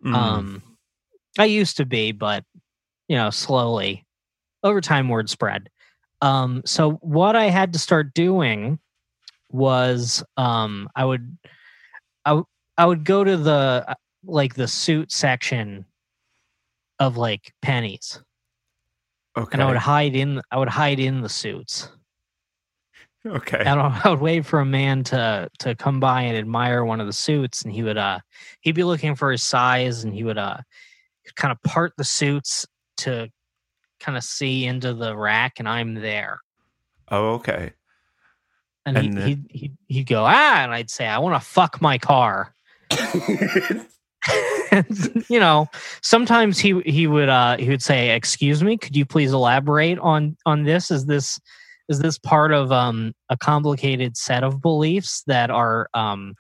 Mm. 0.04 0.14
Um, 0.14 0.62
I 1.38 1.46
used 1.46 1.76
to 1.78 1.86
be, 1.86 2.12
but 2.12 2.44
you 3.08 3.16
know, 3.16 3.30
slowly 3.30 4.04
over 4.62 4.80
time, 4.80 5.08
word 5.08 5.28
spread. 5.28 5.68
Um, 6.22 6.62
so 6.64 6.92
what 6.92 7.36
I 7.36 7.44
had 7.44 7.72
to 7.74 7.78
start 7.78 8.14
doing 8.14 8.78
was, 9.50 10.22
um, 10.36 10.88
I 10.96 11.04
would, 11.04 11.36
I, 12.24 12.30
w- 12.30 12.46
I 12.78 12.86
would 12.86 13.04
go 13.04 13.24
to 13.24 13.36
the 13.36 13.96
like 14.24 14.54
the 14.54 14.68
suit 14.68 15.12
section 15.12 15.84
of 16.98 17.16
like 17.16 17.52
Penney's, 17.62 18.20
okay. 19.36 19.50
and 19.52 19.62
I 19.62 19.66
would 19.66 19.76
hide 19.76 20.16
in, 20.16 20.40
I 20.50 20.58
would 20.58 20.68
hide 20.68 21.00
in 21.00 21.20
the 21.20 21.28
suits. 21.28 21.88
Okay. 23.26 23.62
And 23.64 23.80
I 23.80 24.00
I 24.04 24.10
would 24.10 24.20
wait 24.20 24.46
for 24.46 24.60
a 24.60 24.64
man 24.64 25.04
to 25.04 25.48
to 25.60 25.74
come 25.74 26.00
by 26.00 26.22
and 26.22 26.36
admire 26.36 26.84
one 26.84 27.00
of 27.00 27.06
the 27.06 27.12
suits, 27.12 27.62
and 27.62 27.72
he 27.72 27.82
would 27.82 27.98
uh 27.98 28.18
he'd 28.60 28.74
be 28.74 28.84
looking 28.84 29.14
for 29.14 29.30
his 29.30 29.42
size, 29.42 30.04
and 30.04 30.12
he 30.14 30.24
would 30.24 30.38
uh 30.38 30.58
kind 31.36 31.52
of 31.52 31.62
part 31.62 31.92
the 31.96 32.04
suits 32.04 32.66
to 32.98 33.28
kind 34.00 34.18
of 34.18 34.24
see 34.24 34.66
into 34.66 34.92
the 34.94 35.16
rack, 35.16 35.54
and 35.58 35.68
I'm 35.68 35.94
there, 35.94 36.40
Oh, 37.10 37.34
okay. 37.34 37.72
and, 38.84 38.96
And 38.98 39.18
he, 39.18 39.24
he'd, 39.24 39.46
he'd 39.50 39.76
he'd 39.88 40.06
go 40.06 40.24
ah, 40.24 40.62
and 40.62 40.72
I'd 40.72 40.90
say 40.90 41.06
I 41.06 41.18
want 41.18 41.40
to 41.40 41.48
fuck 41.48 41.80
my 41.80 41.96
car. 41.98 42.54
And, 42.90 43.86
you 45.28 45.38
know, 45.40 45.68
sometimes 46.02 46.58
he 46.58 46.80
he 46.82 47.06
would 47.06 47.28
uh 47.28 47.56
he 47.58 47.68
would 47.68 47.82
say, 47.82 48.14
"Excuse 48.14 48.62
me, 48.62 48.76
could 48.76 48.96
you 48.96 49.04
please 49.06 49.32
elaborate 49.32 49.98
on 49.98 50.36
on 50.46 50.64
this? 50.64 50.90
Is 50.90 51.06
this 51.06 51.40
is 51.88 51.98
this 51.98 52.18
part 52.18 52.52
of 52.52 52.72
um 52.72 53.14
a 53.28 53.36
complicated 53.36 54.16
set 54.16 54.42
of 54.42 54.60
beliefs 54.60 55.22
that 55.26 55.50
are 55.50 55.88
um 55.94 56.34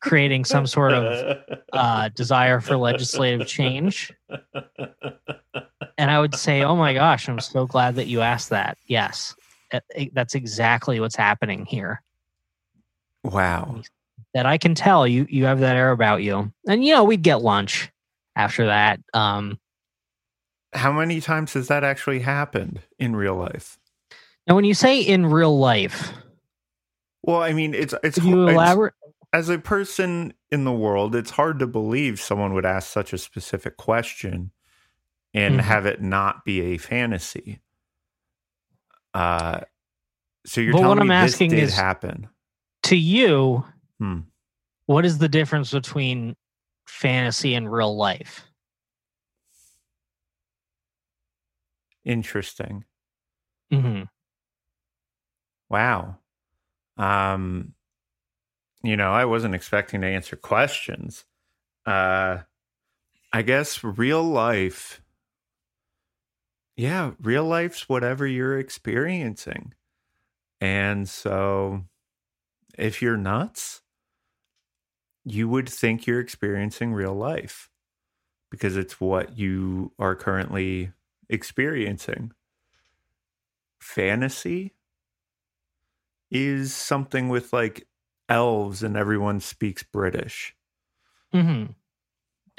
creating 0.00 0.44
some 0.44 0.66
sort 0.66 0.92
of 0.92 1.38
uh 1.72 2.08
desire 2.10 2.60
for 2.60 2.76
legislative 2.76 3.46
change?" 3.46 4.12
And 5.98 6.10
I 6.10 6.20
would 6.20 6.34
say, 6.34 6.62
"Oh 6.62 6.76
my 6.76 6.94
gosh, 6.94 7.28
I'm 7.28 7.40
so 7.40 7.66
glad 7.66 7.96
that 7.96 8.06
you 8.06 8.20
asked 8.20 8.50
that. 8.50 8.78
Yes, 8.86 9.34
that's 10.12 10.34
exactly 10.34 11.00
what's 11.00 11.16
happening 11.16 11.66
here." 11.66 12.02
wow. 13.24 13.82
that 14.34 14.46
I 14.46 14.58
can 14.58 14.74
tell 14.74 15.06
you 15.06 15.26
you 15.28 15.44
have 15.46 15.60
that 15.60 15.76
air 15.76 15.90
about 15.90 16.22
you. 16.22 16.52
And 16.66 16.84
you 16.84 16.94
know, 16.94 17.04
we'd 17.04 17.22
get 17.22 17.42
lunch 17.42 17.90
after 18.36 18.66
that. 18.66 19.00
Um 19.14 19.58
How 20.72 20.92
many 20.92 21.20
times 21.20 21.54
has 21.54 21.68
that 21.68 21.84
actually 21.84 22.20
happened 22.20 22.80
in 22.98 23.16
real 23.16 23.36
life? 23.36 23.78
Now 24.48 24.54
when 24.54 24.64
you 24.64 24.74
say 24.74 25.00
in 25.00 25.26
real 25.26 25.56
life, 25.58 26.12
Well, 27.22 27.42
I 27.42 27.52
mean, 27.52 27.74
it's 27.74 27.94
it's, 28.02 28.18
you 28.18 28.48
elaborate? 28.48 28.94
as 29.32 29.48
a 29.50 29.58
person 29.58 30.32
in 30.50 30.64
the 30.64 30.72
world, 30.72 31.14
it's 31.14 31.30
hard 31.30 31.58
to 31.58 31.66
believe 31.66 32.18
someone 32.20 32.54
would 32.54 32.64
ask 32.66 32.90
such 32.90 33.12
a 33.12 33.18
specific 33.18 33.76
question 33.76 34.50
and 35.34 35.60
Mhm. 35.60 35.62
have 35.64 35.84
it 35.86 36.00
not 36.00 36.44
be 36.46 36.60
a 36.62 36.78
fantasy. 36.78 37.60
Uh, 39.12 39.60
so 40.46 40.60
you're 40.62 40.72
But 40.72 40.78
what 40.78 40.94
telling 40.96 41.08
me 41.08 41.14
I'm 41.14 41.24
this 41.26 41.34
asking 41.34 41.50
did 41.50 41.58
is- 41.60 41.74
happen? 41.74 42.28
To 42.84 42.96
you, 42.96 43.64
Hmm. 43.98 44.20
what 44.86 45.04
is 45.04 45.18
the 45.18 45.28
difference 45.28 45.70
between 45.72 46.34
fantasy 46.86 47.54
and 47.54 47.70
real 47.70 47.94
life? 47.96 48.46
Interesting. 52.04 52.84
hmm 53.70 54.04
Wow. 55.68 56.18
Um, 56.96 57.74
you 58.82 58.96
know, 58.96 59.12
I 59.12 59.24
wasn't 59.24 59.54
expecting 59.54 60.00
to 60.00 60.06
answer 60.06 60.36
questions. 60.36 61.24
Uh, 61.86 62.38
I 63.32 63.42
guess 63.42 63.82
real 63.84 64.22
life. 64.22 65.02
Yeah, 66.76 67.12
real 67.20 67.44
life's 67.44 67.88
whatever 67.88 68.26
you're 68.26 68.58
experiencing. 68.58 69.74
And 70.60 71.08
so 71.08 71.84
if 72.78 73.02
you're 73.02 73.16
nuts, 73.16 73.82
you 75.24 75.48
would 75.48 75.68
think 75.68 76.06
you're 76.06 76.20
experiencing 76.20 76.94
real 76.94 77.14
life 77.14 77.68
because 78.50 78.76
it's 78.76 79.00
what 79.00 79.36
you 79.36 79.92
are 79.98 80.14
currently 80.14 80.92
experiencing. 81.28 82.32
Fantasy 83.80 84.72
is 86.30 86.74
something 86.74 87.28
with 87.28 87.52
like 87.52 87.86
elves 88.28 88.82
and 88.82 88.96
everyone 88.96 89.40
speaks 89.40 89.82
British. 89.82 90.54
hmm 91.32 91.64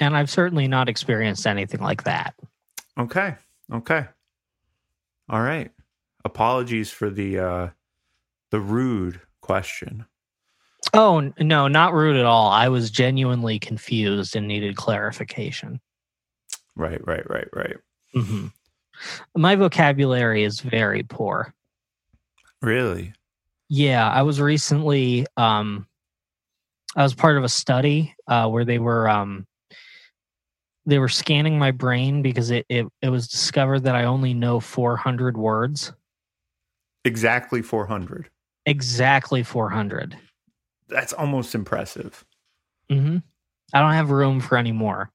And 0.00 0.16
I've 0.16 0.30
certainly 0.30 0.68
not 0.68 0.88
experienced 0.88 1.46
anything 1.46 1.80
like 1.80 2.04
that. 2.04 2.34
Okay. 2.98 3.36
Okay. 3.72 4.06
All 5.28 5.40
right. 5.40 5.70
Apologies 6.24 6.90
for 6.90 7.08
the 7.08 7.38
uh 7.38 7.68
the 8.50 8.60
rude 8.60 9.20
question. 9.40 10.06
Oh 10.92 11.32
no, 11.38 11.68
not 11.68 11.94
rude 11.94 12.16
at 12.16 12.26
all. 12.26 12.50
I 12.50 12.68
was 12.68 12.90
genuinely 12.90 13.58
confused 13.58 14.34
and 14.34 14.48
needed 14.48 14.76
clarification. 14.76 15.80
Right, 16.74 17.04
right, 17.06 17.28
right, 17.30 17.48
right. 17.52 17.76
hmm 18.12 18.46
My 19.36 19.54
vocabulary 19.54 20.42
is 20.42 20.60
very 20.60 21.02
poor. 21.02 21.54
Really? 22.62 23.12
Yeah, 23.70 24.10
I 24.10 24.22
was 24.22 24.40
recently 24.40 25.26
um 25.36 25.86
I 26.96 27.04
was 27.04 27.14
part 27.14 27.38
of 27.38 27.44
a 27.44 27.48
study 27.48 28.14
uh 28.26 28.48
where 28.48 28.64
they 28.64 28.78
were 28.78 29.08
um 29.08 29.46
they 30.86 30.98
were 30.98 31.08
scanning 31.08 31.56
my 31.56 31.70
brain 31.70 32.20
because 32.20 32.50
it 32.50 32.66
it, 32.68 32.86
it 33.00 33.08
was 33.10 33.28
discovered 33.28 33.84
that 33.84 33.94
I 33.94 34.04
only 34.04 34.34
know 34.34 34.58
400 34.58 35.36
words. 35.36 35.92
Exactly 37.04 37.62
400. 37.62 38.28
Exactly 38.66 39.42
400. 39.42 40.18
That's 40.88 41.12
almost 41.12 41.54
impressive. 41.54 42.24
hmm 42.90 43.18
I 43.72 43.78
don't 43.80 43.92
have 43.92 44.10
room 44.10 44.40
for 44.40 44.58
any 44.58 44.72
more. 44.72 45.12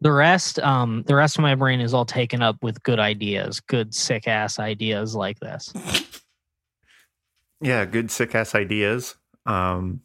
The 0.00 0.12
rest, 0.12 0.58
um, 0.60 1.04
the 1.06 1.14
rest 1.14 1.36
of 1.36 1.42
my 1.42 1.54
brain 1.54 1.80
is 1.80 1.92
all 1.92 2.06
taken 2.06 2.40
up 2.42 2.56
with 2.62 2.82
good 2.82 2.98
ideas, 2.98 3.60
good 3.60 3.94
sick 3.94 4.26
ass 4.26 4.58
ideas 4.58 5.14
like 5.14 5.38
this. 5.40 5.72
Yeah, 7.60 7.84
good 7.84 8.10
sick 8.10 8.34
ass 8.34 8.54
ideas. 8.54 9.16
Um 9.46 10.00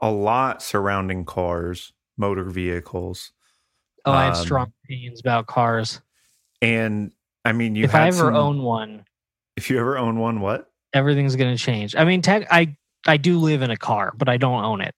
a 0.00 0.10
lot 0.10 0.62
surrounding 0.62 1.24
cars, 1.24 1.92
motor 2.16 2.44
vehicles. 2.44 3.32
Oh, 4.04 4.12
I 4.12 4.24
have 4.26 4.36
Um, 4.36 4.44
strong 4.44 4.72
opinions 4.84 5.20
about 5.20 5.46
cars. 5.46 6.00
And 6.60 7.12
I 7.44 7.52
mean 7.52 7.74
you 7.76 7.84
if 7.84 7.94
I 7.94 8.08
ever 8.08 8.16
some- 8.16 8.36
own 8.36 8.62
one, 8.62 9.06
if 9.56 9.70
you 9.70 9.78
ever 9.78 9.96
own 9.98 10.18
one, 10.18 10.40
what? 10.40 10.70
everything's 10.92 11.34
gonna 11.36 11.56
change. 11.58 11.96
I 11.96 12.04
mean, 12.04 12.22
tech, 12.22 12.46
I 12.50 12.76
I 13.06 13.16
do 13.16 13.38
live 13.38 13.62
in 13.62 13.70
a 13.70 13.76
car, 13.76 14.12
but 14.16 14.28
I 14.28 14.36
don't 14.36 14.64
own 14.64 14.80
it. 14.80 14.94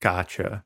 Gotcha. 0.00 0.64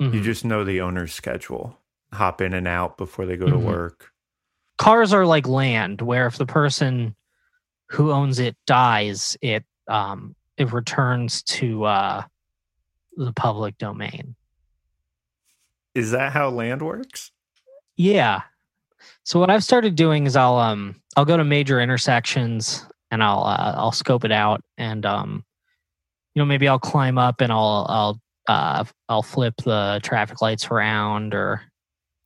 Mhm. 0.00 0.14
You 0.14 0.22
just 0.22 0.44
know 0.44 0.62
the 0.64 0.80
owner's 0.80 1.12
schedule. 1.14 1.78
Hop 2.12 2.40
in 2.40 2.52
and 2.54 2.68
out 2.68 2.96
before 2.98 3.24
they 3.26 3.36
go 3.36 3.46
to 3.46 3.56
Mhm. 3.56 3.64
work. 3.64 4.12
Cars 4.78 5.12
are 5.12 5.24
like 5.26 5.46
land, 5.48 6.02
where 6.02 6.26
if 6.26 6.36
the 6.36 6.46
person 6.46 7.16
who 7.92 8.10
owns 8.10 8.38
it 8.38 8.56
dies, 8.66 9.36
it 9.42 9.64
um 9.88 10.34
it 10.56 10.72
returns 10.72 11.42
to 11.42 11.84
uh 11.84 12.22
the 13.16 13.32
public 13.32 13.76
domain. 13.78 14.34
Is 15.94 16.10
that 16.12 16.32
how 16.32 16.48
land 16.48 16.80
works? 16.82 17.30
Yeah. 17.96 18.42
So 19.24 19.38
what 19.38 19.50
I've 19.50 19.64
started 19.64 19.94
doing 19.94 20.26
is 20.26 20.36
I'll 20.36 20.56
um 20.56 20.96
I'll 21.16 21.26
go 21.26 21.36
to 21.36 21.44
major 21.44 21.80
intersections 21.80 22.86
and 23.10 23.22
I'll 23.22 23.44
uh, 23.44 23.74
I'll 23.76 23.92
scope 23.92 24.24
it 24.24 24.32
out 24.32 24.62
and 24.78 25.04
um 25.04 25.44
you 26.34 26.40
know 26.40 26.46
maybe 26.46 26.68
I'll 26.68 26.78
climb 26.78 27.18
up 27.18 27.40
and 27.40 27.52
I'll 27.52 27.86
I'll 27.88 28.20
uh 28.48 28.84
I'll 29.08 29.22
flip 29.22 29.54
the 29.64 30.00
traffic 30.02 30.40
lights 30.40 30.68
around 30.70 31.34
or 31.34 31.62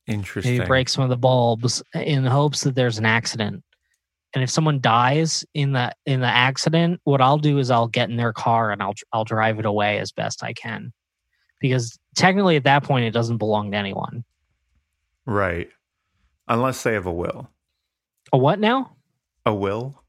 Interesting. 0.07 0.59
maybe 0.59 0.66
break 0.66 0.88
some 0.88 1.02
of 1.02 1.11
the 1.11 1.16
bulbs 1.16 1.83
in 1.94 2.22
the 2.22 2.31
hopes 2.31 2.61
that 2.61 2.76
there's 2.76 2.98
an 2.98 3.05
accident. 3.05 3.64
And 4.37 4.42
if 4.42 4.51
someone 4.51 4.83
dies 4.83 5.46
in 5.55 5.72
the 5.72 5.92
in 6.05 6.20
the 6.20 6.27
accident, 6.27 7.01
what 7.05 7.22
I'll 7.22 7.38
do 7.38 7.57
is 7.57 7.70
I'll 7.70 7.88
get 7.88 8.11
in 8.11 8.18
their 8.18 8.35
car 8.35 8.70
and 8.70 8.83
I'll 8.83 8.92
I'll 9.11 9.25
drive 9.25 9.59
it 9.59 9.64
away 9.64 9.99
as 9.99 10.12
best 10.12 10.44
I 10.44 10.53
can. 10.53 10.92
Because 11.59 11.99
technically 12.16 12.57
at 12.57 12.64
that 12.64 12.85
point 12.85 13.07
it 13.07 13.12
doesn't 13.12 13.38
belong 13.38 13.70
to 13.70 13.79
anyone. 13.79 14.25
Right. 15.25 15.70
Unless 16.49 16.83
they 16.83 16.92
have 16.92 17.07
a 17.07 17.12
will. 17.12 17.49
A 18.31 18.37
what 18.37 18.61
now? 18.61 18.96
A 19.46 19.55
will? 19.55 20.05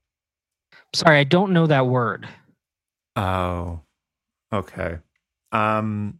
Sorry, 0.93 1.19
I 1.19 1.23
don't 1.23 1.53
know 1.53 1.67
that 1.67 1.87
word. 1.87 2.27
Oh. 3.15 3.79
Okay. 4.51 4.97
Um 5.53 6.19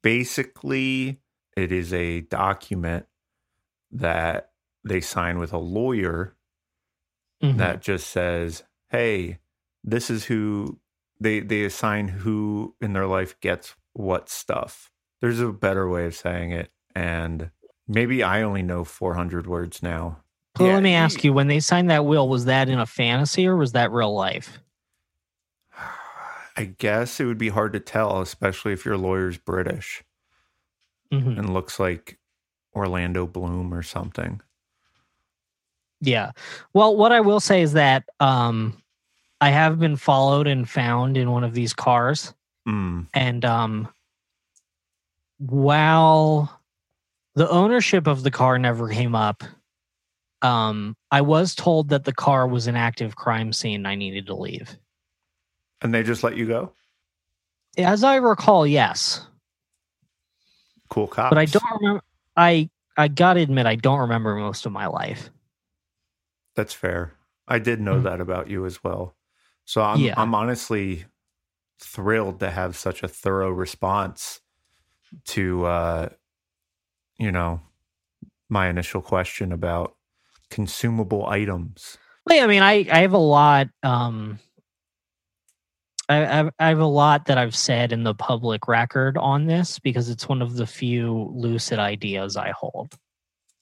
basically 0.00 1.20
it 1.58 1.72
is 1.72 1.92
a 1.92 2.22
document 2.22 3.04
that 3.90 4.51
they 4.84 5.00
sign 5.00 5.38
with 5.38 5.52
a 5.52 5.58
lawyer 5.58 6.34
Mhm. 7.42 7.56
that 7.58 7.82
just 7.82 8.08
says, 8.08 8.62
"Hey, 8.90 9.38
this 9.84 10.10
is 10.10 10.26
who 10.26 10.78
they 11.20 11.40
they 11.40 11.64
assign 11.64 12.08
who 12.08 12.74
in 12.80 12.92
their 12.92 13.06
life 13.06 13.38
gets 13.40 13.74
what 13.92 14.28
stuff." 14.28 14.90
There's 15.20 15.40
a 15.40 15.52
better 15.52 15.88
way 15.88 16.06
of 16.06 16.14
saying 16.14 16.50
it 16.52 16.70
and 16.94 17.50
maybe 17.86 18.22
I 18.22 18.42
only 18.42 18.62
know 18.62 18.84
400 18.84 19.46
words 19.46 19.82
now. 19.82 20.22
Well, 20.58 20.68
Yeah, 20.68 20.74
let 20.74 20.82
me 20.82 20.94
ask 20.94 21.24
you: 21.24 21.32
when 21.32 21.46
they 21.48 21.60
signed 21.60 21.90
that 21.90 22.04
will, 22.04 22.28
was 22.28 22.44
that 22.46 22.68
in 22.68 22.78
a 22.78 22.86
fantasy 22.86 23.46
or 23.46 23.56
was 23.56 23.72
that 23.72 23.90
real 23.92 24.14
life? 24.14 24.58
I 26.54 26.64
guess 26.76 27.18
it 27.18 27.24
would 27.24 27.38
be 27.38 27.48
hard 27.48 27.72
to 27.72 27.80
tell, 27.80 28.20
especially 28.20 28.72
if 28.74 28.84
your 28.84 28.98
lawyer's 28.98 29.38
British 29.38 30.04
Mhm. 31.10 31.38
and 31.38 31.54
looks 31.54 31.80
like 31.80 32.18
Orlando 32.76 33.26
Bloom 33.26 33.72
or 33.72 33.82
something. 33.82 34.42
Yeah. 36.04 36.32
Well, 36.74 36.96
what 36.96 37.12
I 37.12 37.20
will 37.20 37.40
say 37.40 37.62
is 37.62 37.72
that 37.74 38.04
um, 38.20 38.76
I 39.40 39.50
have 39.50 39.78
been 39.78 39.96
followed 39.96 40.46
and 40.48 40.68
found 40.68 41.16
in 41.16 41.30
one 41.30 41.44
of 41.44 41.54
these 41.54 41.72
cars, 41.72 42.34
Mm, 42.68 43.06
and 43.14 43.44
um, 43.44 43.88
while 45.38 46.60
the 47.34 47.48
ownership 47.50 48.06
of 48.06 48.22
the 48.22 48.30
car 48.30 48.58
never 48.58 48.88
came 48.88 49.14
up, 49.14 49.42
um, 50.42 50.96
I 51.10 51.20
was 51.22 51.54
told 51.54 51.88
that 51.88 52.04
the 52.04 52.12
car 52.12 52.46
was 52.46 52.66
an 52.66 52.76
active 52.76 53.16
crime 53.16 53.52
scene. 53.52 53.86
I 53.86 53.94
needed 53.94 54.26
to 54.26 54.34
leave. 54.34 54.76
and 55.80 55.92
they 55.92 56.02
just 56.04 56.22
let 56.22 56.36
you 56.36 56.46
go? 56.46 56.72
As 57.78 58.04
I 58.04 58.16
recall, 58.16 58.66
yes, 58.66 59.26
Cool 60.90 61.06
cops. 61.08 61.30
but 61.30 61.38
I 61.38 61.46
don't 61.46 61.64
remember. 61.80 62.02
I 62.36 62.68
I 62.96 63.08
gotta 63.08 63.40
admit, 63.40 63.66
I 63.66 63.76
don't 63.76 64.00
remember 64.00 64.34
most 64.36 64.66
of 64.66 64.72
my 64.72 64.86
life. 64.86 65.30
That's 66.54 66.74
fair. 66.74 67.14
I 67.48 67.58
did 67.58 67.80
know 67.80 67.98
Mm. 68.00 68.04
that 68.04 68.20
about 68.20 68.48
you 68.48 68.64
as 68.66 68.82
well. 68.84 69.16
So 69.64 69.82
I'm 69.82 70.00
Yeah. 70.00 70.14
I'm 70.16 70.34
honestly 70.34 71.06
thrilled 71.80 72.40
to 72.40 72.50
have 72.50 72.76
such 72.76 73.02
a 73.02 73.08
thorough 73.08 73.50
response 73.50 74.40
to 75.24 75.64
uh 75.66 76.08
you 77.18 77.30
know 77.32 77.60
my 78.48 78.68
initial 78.68 79.00
question 79.02 79.52
about 79.52 79.96
consumable 80.50 81.26
items. 81.26 81.96
Well, 82.26 82.36
yeah, 82.36 82.44
I 82.44 82.46
mean, 82.46 82.62
I 82.62 82.86
I 82.90 82.98
have 83.00 83.12
a 83.14 83.18
lot. 83.18 83.68
Um, 83.82 84.38
I 86.08 86.40
I've, 86.40 86.50
I 86.58 86.68
have 86.68 86.78
a 86.80 86.84
lot 86.86 87.26
that 87.26 87.38
I've 87.38 87.56
said 87.56 87.92
in 87.92 88.02
the 88.04 88.14
public 88.14 88.68
record 88.68 89.16
on 89.16 89.46
this 89.46 89.78
because 89.78 90.08
it's 90.10 90.28
one 90.28 90.42
of 90.42 90.54
the 90.56 90.66
few 90.66 91.30
lucid 91.34 91.78
ideas 91.78 92.36
I 92.36 92.50
hold. 92.50 92.94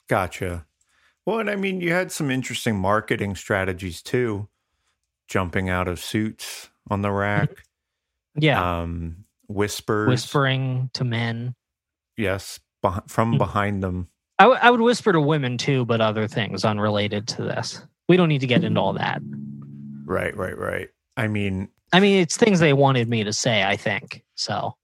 Gotcha. 0.08 0.66
Well, 1.30 1.38
and 1.38 1.48
I 1.48 1.54
mean 1.54 1.80
you 1.80 1.92
had 1.92 2.10
some 2.10 2.28
interesting 2.28 2.74
marketing 2.74 3.36
strategies 3.36 4.02
too. 4.02 4.48
Jumping 5.28 5.68
out 5.68 5.86
of 5.86 6.00
suits 6.00 6.70
on 6.90 7.02
the 7.02 7.12
rack. 7.12 7.50
Yeah, 8.34 8.80
Um 8.80 9.26
whispers. 9.46 10.08
whispering 10.08 10.90
to 10.94 11.04
men. 11.04 11.54
Yes, 12.16 12.58
beh- 12.84 13.08
from 13.08 13.34
Mhm. 13.34 13.38
behind 13.38 13.80
them. 13.80 14.08
I, 14.40 14.44
w- 14.44 14.58
I 14.60 14.72
would 14.72 14.80
whisper 14.80 15.12
to 15.12 15.20
women 15.20 15.56
too, 15.56 15.84
but 15.84 16.00
other 16.00 16.26
things 16.26 16.64
unrelated 16.64 17.28
to 17.28 17.42
this. 17.42 17.80
We 18.08 18.16
don't 18.16 18.28
need 18.28 18.40
to 18.40 18.48
get 18.48 18.64
into 18.64 18.80
all 18.80 18.94
that. 18.94 19.22
Right, 20.06 20.36
right, 20.36 20.58
right. 20.58 20.88
I 21.16 21.28
mean, 21.28 21.68
I 21.92 22.00
mean, 22.00 22.18
it's 22.20 22.36
things 22.36 22.58
they 22.58 22.72
wanted 22.72 23.08
me 23.08 23.22
to 23.22 23.32
say. 23.32 23.62
I 23.62 23.76
think 23.76 24.24
so. 24.34 24.76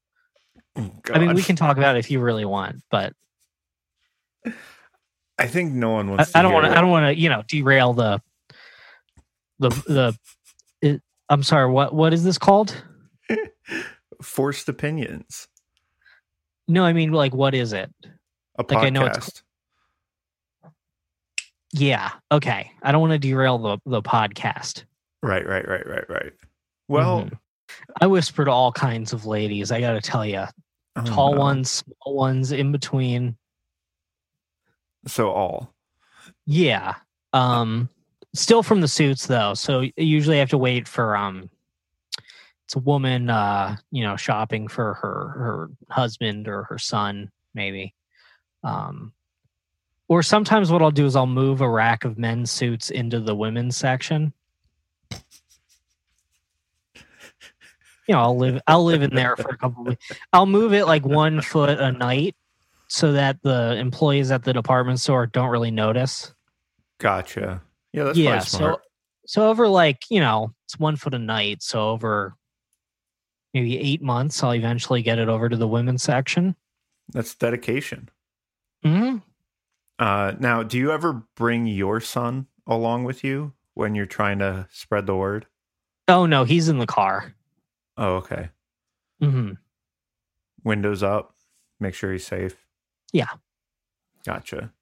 I 0.77 1.19
mean, 1.19 1.35
we 1.35 1.43
can 1.43 1.57
talk 1.57 1.77
about 1.77 1.97
it 1.97 1.99
if 1.99 2.09
you 2.09 2.21
really 2.21 2.45
want, 2.45 2.83
but 2.89 3.15
I 5.39 5.47
think 5.47 5.73
no 5.73 5.91
one 5.91 6.07
I, 6.09 6.11
wants. 6.11 6.35
I 6.35 6.43
don't 6.43 6.53
want 6.53 6.67
to. 6.67 6.73
I 6.77 6.81
don't 6.81 6.91
want 6.91 7.07
to. 7.15 7.21
You 7.21 7.29
know, 7.29 7.43
derail 7.47 7.93
the 7.93 8.21
the 9.59 9.69
the. 9.69 10.19
It, 10.81 11.03
I'm 11.29 11.43
sorry. 11.43 11.71
What 11.71 11.95
what 11.95 12.13
is 12.13 12.25
this 12.25 12.39
called? 12.39 12.75
forced 14.23 14.69
opinions. 14.69 15.49
No, 16.69 16.85
I 16.85 16.93
mean 16.93 17.13
like 17.13 17.35
what 17.35 17.55
is 17.55 17.73
it? 17.73 17.91
A 18.59 18.63
Like, 18.63 18.73
I 18.73 18.91
know 18.91 19.05
it's- 19.07 19.31
podcast. 19.31 19.43
Yeah. 21.73 22.11
Okay. 22.33 22.73
I 22.83 22.93
don't 22.93 23.01
want 23.01 23.13
to 23.13 23.19
derail 23.19 23.59
the 23.59 23.79
the 23.85 24.03
podcast. 24.03 24.85
Right, 25.23 25.47
right, 25.47 25.67
right, 25.69 25.87
right, 25.87 26.09
right. 26.09 26.33
Well, 26.89 27.23
Mhm. 27.25 27.39
I 28.01 28.07
whisper 28.07 28.45
to 28.45 28.51
all 28.51 28.73
kinds 28.73 29.13
of 29.13 29.27
ladies. 29.27 29.73
I 29.73 29.81
got 29.81 29.93
to 29.93 30.01
tell 30.01 30.25
you, 30.25 30.45
oh, 30.97 31.05
tall 31.05 31.35
no. 31.35 31.41
ones, 31.41 31.71
small 31.71 32.15
ones, 32.15 32.53
in 32.53 32.71
between. 32.73 33.37
So 35.07 35.31
all. 35.31 35.75
Yeah. 36.47 36.95
Um 37.33 37.89
still 38.35 38.63
from 38.63 38.81
the 38.81 38.89
suits 38.89 39.27
though. 39.27 39.55
So 39.55 39.85
usually 39.97 40.37
I 40.37 40.41
have 40.41 40.51
to 40.51 40.59
wait 40.59 40.87
for 40.89 41.17
um 41.17 41.51
it's 42.67 42.75
a 42.75 42.81
woman 42.81 43.31
uh, 43.31 43.77
you 43.93 44.03
know, 44.03 44.17
shopping 44.17 44.67
for 44.67 44.95
her 44.95 45.29
her 45.29 45.71
husband 45.89 46.49
or 46.49 46.65
her 46.65 46.79
son 46.79 47.31
maybe. 47.55 47.95
Um 48.65 49.13
or 50.09 50.23
sometimes 50.23 50.71
what 50.71 50.83
I'll 50.83 50.91
do 50.91 51.07
is 51.07 51.17
I'll 51.17 51.27
move 51.27 51.61
a 51.61 51.69
rack 51.69 52.05
of 52.05 52.19
men's 52.19 52.51
suits 52.51 52.91
into 52.91 53.21
the 53.21 53.35
women's 53.35 53.77
section. 53.77 54.33
You 58.09 58.15
know, 58.15 58.21
I'll 58.21 58.39
live 58.39 58.61
I'll 58.67 58.85
live 58.85 59.03
in 59.03 59.15
there 59.15 59.37
for 59.37 59.49
a 59.49 59.57
couple 59.57 59.83
of 59.83 59.89
weeks. 59.89 60.13
I'll 60.33 60.47
move 60.47 60.73
it 60.73 60.87
like 60.87 61.05
one 61.05 61.41
foot 61.41 61.81
a 61.81 61.91
night 61.91 62.37
so 62.89 63.13
that 63.13 63.43
the 63.43 63.77
employees 63.77 64.31
at 64.31 64.45
the 64.45 64.53
department 64.53 65.01
store 65.01 65.27
don't 65.27 65.51
really 65.51 65.71
notice. 65.71 66.33
Gotcha. 66.99 67.63
Yeah, 67.93 68.05
that's 68.05 68.19
yeah, 68.19 68.39
so 68.41 68.81
so 69.27 69.49
over 69.49 69.69
like, 69.69 70.03
you 70.11 70.21
know, 70.21 70.53
it's 70.67 70.79
one 70.79 70.97
foot 70.97 71.15
a 71.15 71.19
night. 71.19 71.63
So 71.63 71.91
over 71.91 72.35
maybe 73.55 73.79
eight 73.79 74.03
months, 74.03 74.43
I'll 74.43 74.55
eventually 74.55 75.03
get 75.03 75.19
it 75.19 75.29
over 75.29 75.49
to 75.49 75.57
the 75.57 75.69
women's 75.69 76.03
section. 76.03 76.55
that's 77.13 77.35
dedication. 77.35 78.09
hmm 78.85 79.17
Uh, 79.99 80.33
now, 80.39 80.63
do 80.63 80.79
you 80.79 80.93
ever 80.93 81.23
bring 81.37 81.67
your 81.67 82.01
son 82.01 82.47
along 82.67 83.05
with 83.05 83.25
you 83.25 83.53
when 83.75 83.95
you're 83.95 84.07
trying 84.07 84.39
to 84.41 84.67
spread 84.71 85.07
the 85.07 85.17
word? 85.17 85.47
Oh 86.09 86.27
no, 86.27 86.45
he's 86.45 86.69
in 86.69 86.79
the 86.79 86.87
car. 86.87 87.35
Oh, 87.97 88.17
okay. 88.17 88.51
hmm 89.21 89.53
Windows 90.65 91.03
up. 91.03 91.35
Make 91.81 91.95
sure 91.95 92.13
he's 92.13 92.27
safe. 92.27 92.66
Yeah. 93.17 93.29
Gotcha. 94.27 94.73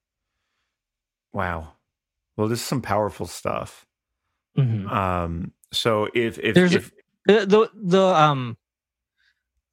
Wow. 1.33 1.75
Well, 2.37 2.49
this 2.49 2.59
is 2.61 2.65
some 2.67 2.83
powerful 2.83 3.27
stuff. 3.27 3.87
hmm 4.57 4.89
Um, 4.89 5.53
so 5.73 6.09
if 6.15 6.39
if, 6.41 6.55
There's 6.57 6.75
if 6.75 6.91
The, 7.27 7.47
the 7.47 7.71
the 7.75 8.03
um 8.03 8.57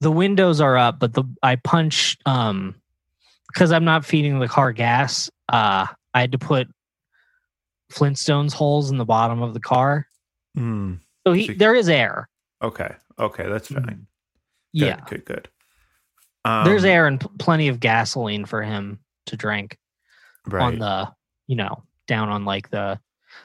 the 0.00 0.12
windows 0.12 0.60
are 0.60 0.76
up, 0.76 1.00
but 1.00 1.12
the 1.14 1.24
I 1.42 1.56
punch 1.56 2.16
um 2.24 2.76
because 3.48 3.72
I'm 3.72 3.84
not 3.84 4.04
feeding 4.04 4.38
the 4.38 4.48
car 4.48 4.72
gas. 4.72 5.28
Uh, 5.48 5.86
I 6.14 6.20
had 6.20 6.32
to 6.32 6.38
put 6.38 6.68
Flintstones 7.92 8.52
holes 8.52 8.90
in 8.92 8.96
the 8.98 9.04
bottom 9.04 9.42
of 9.42 9.54
the 9.54 9.60
car, 9.60 10.06
Hmm, 10.54 10.94
so 11.26 11.32
he 11.32 11.46
So 11.46 11.52
you- 11.52 11.58
there 11.58 11.74
is 11.74 11.88
air. 11.88 12.28
okay, 12.62 12.94
okay, 13.18 13.48
that's 13.48 13.68
fine. 13.68 14.06
Good, 14.74 14.86
Yeah, 14.86 15.00
good, 15.08 15.24
good. 15.24 15.48
Um, 16.44 16.64
there's 16.64 16.84
air 16.84 17.06
and 17.06 17.20
plenty 17.38 17.68
of 17.68 17.80
gasoline 17.80 18.44
for 18.44 18.62
him 18.62 18.98
to 19.26 19.36
drink 19.36 19.78
right. 20.46 20.62
on 20.62 20.78
the 20.78 21.12
you 21.46 21.56
know 21.56 21.84
down 22.06 22.28
on 22.28 22.44
like 22.44 22.70
the 22.70 22.98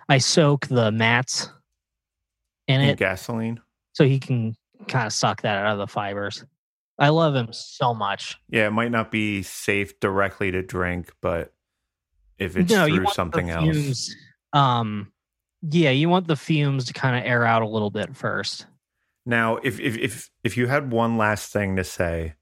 I 0.09 0.17
soak 0.17 0.67
the 0.67 0.91
mats 0.91 1.49
in 2.67 2.81
it 2.81 2.97
gasoline. 2.97 3.61
so 3.93 4.05
he 4.05 4.19
can 4.19 4.55
kind 4.87 5.05
of 5.05 5.13
suck 5.13 5.41
that 5.41 5.57
out 5.57 5.73
of 5.73 5.77
the 5.77 5.87
fibers. 5.87 6.43
I 6.99 7.09
love 7.09 7.35
him 7.35 7.49
so 7.51 7.93
much. 7.93 8.35
Yeah, 8.49 8.67
it 8.67 8.71
might 8.71 8.91
not 8.91 9.11
be 9.11 9.43
safe 9.43 9.99
directly 9.99 10.51
to 10.51 10.63
drink, 10.63 11.11
but 11.21 11.53
if 12.39 12.57
it's 12.57 12.71
no, 12.71 12.87
through 12.87 13.07
something 13.13 13.49
else, 13.49 14.15
Um, 14.53 15.11
yeah, 15.61 15.91
you 15.91 16.09
want 16.09 16.27
the 16.27 16.35
fumes 16.35 16.85
to 16.85 16.93
kind 16.93 17.15
of 17.17 17.29
air 17.29 17.45
out 17.45 17.61
a 17.61 17.67
little 17.67 17.91
bit 17.91 18.15
first. 18.15 18.65
Now, 19.25 19.57
if 19.57 19.79
if 19.79 19.97
if 19.97 20.29
if 20.43 20.57
you 20.57 20.67
had 20.67 20.91
one 20.91 21.17
last 21.17 21.51
thing 21.51 21.75
to 21.75 21.83
say 21.83 22.35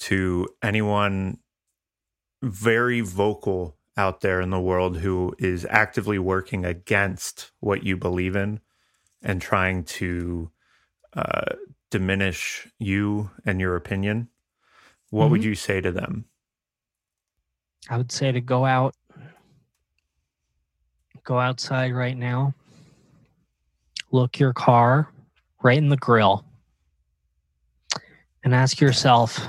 to 0.00 0.48
anyone 0.62 1.38
very 2.42 3.00
vocal 3.00 3.76
out 3.96 4.20
there 4.20 4.40
in 4.40 4.50
the 4.50 4.60
world 4.60 4.98
who 4.98 5.34
is 5.38 5.66
actively 5.70 6.18
working 6.18 6.64
against 6.64 7.52
what 7.60 7.84
you 7.84 7.96
believe 7.96 8.36
in 8.36 8.60
and 9.22 9.40
trying 9.42 9.84
to 9.84 10.50
uh, 11.14 11.54
diminish 11.90 12.68
you 12.78 13.30
and 13.44 13.60
your 13.60 13.76
opinion, 13.76 14.28
what 15.10 15.30
would 15.30 15.42
Mhm. 15.42 15.44
you 15.44 15.54
say 15.54 15.80
to 15.80 15.92
them? 15.92 16.26
I 17.90 17.96
would 17.98 18.12
say 18.12 18.32
to 18.32 18.40
go 18.40 18.64
out, 18.64 18.94
go 21.24 21.38
outside 21.38 21.92
right 21.94 22.16
now, 22.16 22.54
look 24.12 24.38
your 24.38 24.52
car 24.52 25.08
right 25.62 25.78
in 25.78 25.88
the 25.88 25.96
grill, 25.96 26.44
and 28.44 28.54
ask 28.54 28.80
yourself 28.80 29.40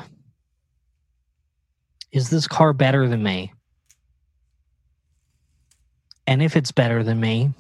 Is 2.14 2.30
this 2.30 2.48
car 2.48 2.74
better 2.74 3.08
than 3.08 3.24
me? 3.24 3.52
And 6.28 6.44
if 6.44 6.56
it's 6.56 6.72
better 6.72 7.04
than 7.04 7.20
me, 7.20 7.54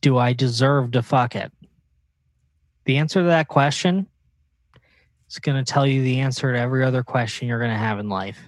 do 0.00 0.18
I 0.18 0.32
deserve 0.32 0.90
to 0.90 1.02
fuck 1.02 1.36
it? 1.36 1.52
The 2.84 2.98
answer 2.98 3.20
to 3.20 3.26
that 3.28 3.46
question 3.46 4.08
is 5.30 5.38
going 5.38 5.64
to 5.64 5.72
tell 5.72 5.86
you 5.86 6.02
the 6.02 6.20
answer 6.20 6.52
to 6.52 6.58
every 6.58 6.84
other 6.84 7.04
question 7.04 7.46
you're 7.46 7.60
going 7.60 7.70
to 7.70 7.76
have 7.76 8.00
in 8.00 8.08
life. 8.08 8.40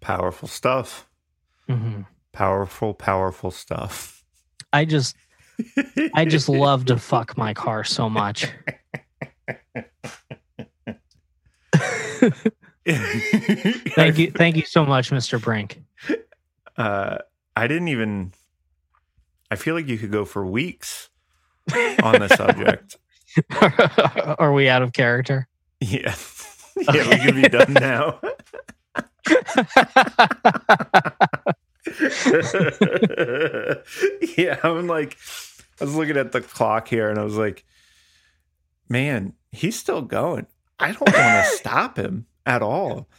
Powerful 0.00 0.48
stuff. 0.48 1.08
hmm 1.68 2.02
Powerful, 2.32 2.92
powerful 2.92 3.52
stuff. 3.52 4.24
I 4.72 4.84
just 4.84 5.14
I 6.14 6.24
just 6.24 6.48
love 6.48 6.86
to 6.86 6.96
fuck 6.96 7.36
my 7.36 7.54
car 7.54 7.84
so 7.84 8.08
much. 8.08 8.48
thank 12.86 14.18
you, 14.18 14.30
thank 14.30 14.56
you 14.56 14.64
so 14.64 14.84
much, 14.84 15.10
Mr. 15.10 15.40
Brink. 15.40 15.82
Uh, 16.76 17.18
I 17.56 17.66
didn't 17.66 17.88
even. 17.88 18.32
I 19.50 19.56
feel 19.56 19.74
like 19.74 19.88
you 19.88 19.98
could 19.98 20.10
go 20.10 20.24
for 20.24 20.46
weeks 20.46 21.10
on 22.02 22.20
the 22.20 22.28
subject. 22.28 22.96
Are 24.38 24.52
we 24.52 24.68
out 24.68 24.82
of 24.82 24.92
character? 24.92 25.48
Yeah. 25.80 26.14
yeah, 26.76 27.08
we 27.08 27.18
can 27.18 27.34
be 27.34 27.48
done 27.48 27.72
now. 27.72 28.20
yeah, 34.36 34.58
I'm 34.62 34.86
like, 34.86 35.16
I 35.80 35.84
was 35.84 35.94
looking 35.94 36.16
at 36.16 36.32
the 36.32 36.40
clock 36.40 36.88
here 36.88 37.10
and 37.10 37.18
I 37.18 37.24
was 37.24 37.36
like, 37.36 37.64
man, 38.88 39.34
he's 39.50 39.78
still 39.78 40.02
going. 40.02 40.46
I 40.82 40.92
don't 40.92 41.00
want 41.02 41.14
to 41.14 41.44
stop 41.56 41.96
him 41.96 42.26
at 42.46 42.62
all. 42.62 43.08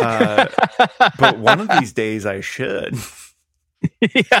Uh, 0.00 0.46
but 1.18 1.38
one 1.38 1.58
of 1.58 1.68
these 1.70 1.92
days 1.94 2.26
I 2.26 2.42
should. 2.42 2.96
yeah. 4.14 4.40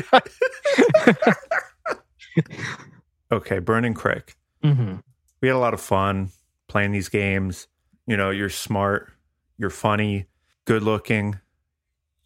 Okay, 3.32 3.58
Brendan 3.58 3.94
Crick. 3.94 4.36
hmm 4.62 4.96
we 5.40 5.48
had 5.48 5.56
a 5.56 5.58
lot 5.58 5.72
of 5.72 5.80
fun 5.80 6.28
playing 6.68 6.92
these 6.92 7.08
games. 7.08 7.66
You 8.06 8.18
know, 8.18 8.28
you're 8.28 8.50
smart, 8.50 9.10
you're 9.56 9.70
funny, 9.70 10.26
good 10.66 10.82
looking. 10.82 11.40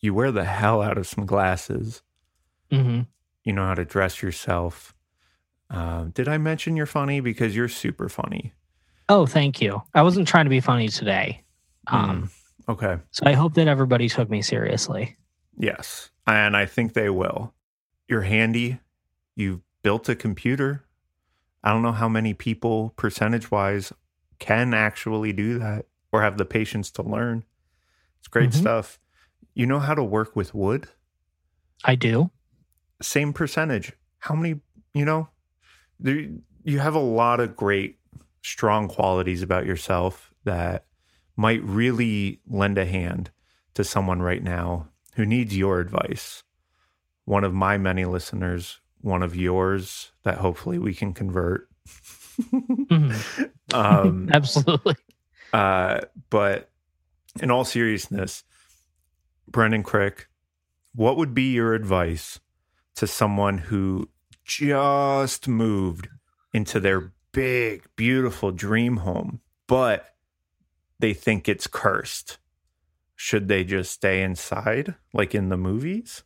You 0.01 0.13
wear 0.15 0.33
the 0.33 0.45
hell 0.45 0.83
out 0.83 0.99
of 0.99 1.07
some 1.07 1.25
glasses. 1.25 2.03
hmm 2.71 3.03
You 3.45 3.53
know 3.53 3.65
how 3.67 3.75
to 3.75 3.85
dress 3.85 4.21
yourself. 4.23 4.93
Um, 5.71 6.11
did 6.11 6.27
I 6.27 6.37
mention 6.39 6.77
you're 6.77 6.87
funny? 6.87 7.21
Because 7.21 7.55
you're 7.55 7.69
super 7.69 8.09
funny. 8.09 8.53
Oh, 9.09 9.27
thank 9.27 9.61
you. 9.61 9.83
I 9.95 10.03
wasn't 10.03 10.29
trying 10.29 10.47
to 10.47 10.51
be 10.51 10.61
funny 10.61 10.89
today. 10.89 11.43
Hmm. 11.89 11.97
Um, 11.97 12.31
Okay. 12.69 12.97
so 13.11 13.25
I 13.27 13.35
hope 13.35 13.55
that 13.55 13.69
everybody 13.69 14.09
took 14.09 14.31
me 14.31 14.41
seriously. 14.41 15.17
Yes. 15.59 16.11
And 16.27 16.57
I 16.57 16.65
think 16.65 16.95
they 16.95 17.11
will. 17.11 17.53
You're 18.09 18.23
handy. 18.23 18.81
You've 19.37 19.61
built 19.83 20.09
a 20.09 20.15
computer. 20.17 20.85
I 21.63 21.71
don't 21.73 21.83
know 21.83 21.93
how 21.93 22.09
many 22.09 22.33
people, 22.33 22.95
percentage 22.97 23.51
wise, 23.51 23.93
can 24.39 24.73
actually 24.73 25.33
do 25.35 25.59
that 25.59 25.85
or 26.13 26.23
have 26.23 26.39
the 26.39 26.45
patience 26.47 26.91
to 26.93 27.03
learn. 27.03 27.45
It's 28.21 28.29
great 28.29 28.51
Mhm. 28.51 28.55
stuff. 28.61 28.99
You 29.55 29.67
know 29.67 29.79
how 29.81 29.95
to 29.95 30.03
work 30.03 30.35
with 30.35 30.55
wood? 30.55 30.89
I 31.85 31.95
do. 31.97 32.31
Same 33.03 33.35
percentage. 33.35 33.93
How 34.21 34.35
many, 34.35 34.61
you 34.95 35.05
know, 35.05 35.29
there, 36.01 36.29
you 36.65 36.79
have 36.79 36.95
a 36.95 36.99
lot 36.99 37.41
of 37.41 37.57
great, 37.57 37.99
strong 38.45 38.89
qualities 38.89 39.43
about 39.43 39.65
yourself 39.65 40.33
that 40.45 40.85
might 41.35 41.65
really 41.65 42.41
lend 42.47 42.77
a 42.77 42.85
hand 42.85 43.31
to 43.73 43.83
someone 43.83 44.21
right 44.21 44.43
now 44.43 44.87
who 45.15 45.25
needs 45.25 45.57
your 45.57 45.81
advice. 45.81 46.43
One 47.25 47.43
of 47.43 47.55
my 47.55 47.79
many 47.79 48.05
listeners, 48.05 48.81
one 49.01 49.23
of 49.23 49.35
yours 49.35 50.13
that 50.25 50.39
hopefully 50.39 50.79
we 50.79 50.95
can 50.95 51.15
convert. 51.15 51.69
Mhm. 52.39 53.51
um, 53.73 54.29
Absolutely. 54.33 54.97
Uh, 55.53 56.03
but 56.29 56.71
in 57.41 57.51
all 57.51 57.65
seriousness, 57.65 58.45
Brendan 59.49 59.83
Crick, 59.83 60.29
what 60.95 61.17
would 61.17 61.33
be 61.33 61.53
your 61.53 61.73
advice 61.73 62.41
to 62.97 63.07
someone 63.07 63.57
who 63.59 64.11
just 64.45 65.49
moved 65.49 66.09
into 66.53 66.79
their 66.79 67.14
big, 67.35 67.85
beautiful 67.97 68.53
dream 68.53 68.99
home, 68.99 69.41
but 69.67 70.15
they 71.01 71.13
think 71.13 71.49
it's 71.49 71.67
cursed? 71.67 72.39
Should 73.17 73.49
they 73.49 73.65
just 73.65 73.93
stay 73.93 74.23
inside 74.23 74.95
like 75.13 75.35
in 75.35 75.51
the 75.51 75.57
movies? 75.57 76.23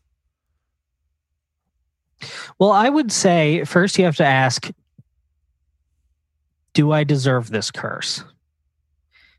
Well, 2.59 2.71
I 2.71 2.89
would 2.89 3.11
say 3.11 3.65
first 3.65 3.99
you 3.99 4.05
have 4.05 4.17
to 4.17 4.25
ask 4.25 4.71
Do 6.75 6.93
I 6.93 7.05
deserve 7.05 7.51
this 7.51 7.71
curse? 7.71 8.23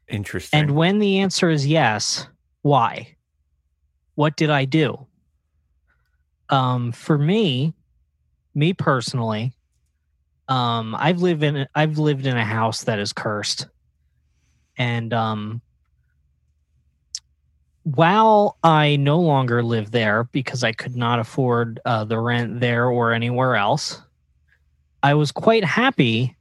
Interesting. 0.08 0.60
And 0.60 0.72
when 0.72 1.00
the 1.00 1.20
answer 1.20 1.50
is 1.50 1.68
yes, 1.68 2.28
why? 2.62 3.16
What 4.16 4.36
did 4.36 4.50
I 4.50 4.66
do? 4.66 5.08
Um, 6.50 6.92
for 6.92 7.18
me, 7.18 7.74
me 8.56 8.74
personally, 8.74 9.54
um, 10.50 10.96
I've 10.96 11.22
lived 11.22 11.44
in 11.44 11.68
I've 11.76 11.98
lived 11.98 12.26
in 12.26 12.36
a 12.36 12.44
house 12.44 12.84
that 12.84 13.00
is 13.00 13.14
cursed, 13.14 13.68
and 14.78 15.14
um, 15.14 15.62
while 17.84 18.58
I 18.64 18.98
no 18.98 19.20
longer 19.20 19.64
live 19.64 19.92
there 19.92 20.26
because 20.26 20.64
I 20.64 20.74
could 20.74 20.96
not 20.96 21.20
afford 21.20 21.80
uh, 21.86 22.04
the 22.04 22.20
rent 22.20 22.60
there 22.60 22.88
or 22.88 23.14
anywhere 23.14 23.56
else, 23.56 24.02
I 25.02 25.14
was 25.14 25.32
quite 25.32 25.64
happy 25.64 26.36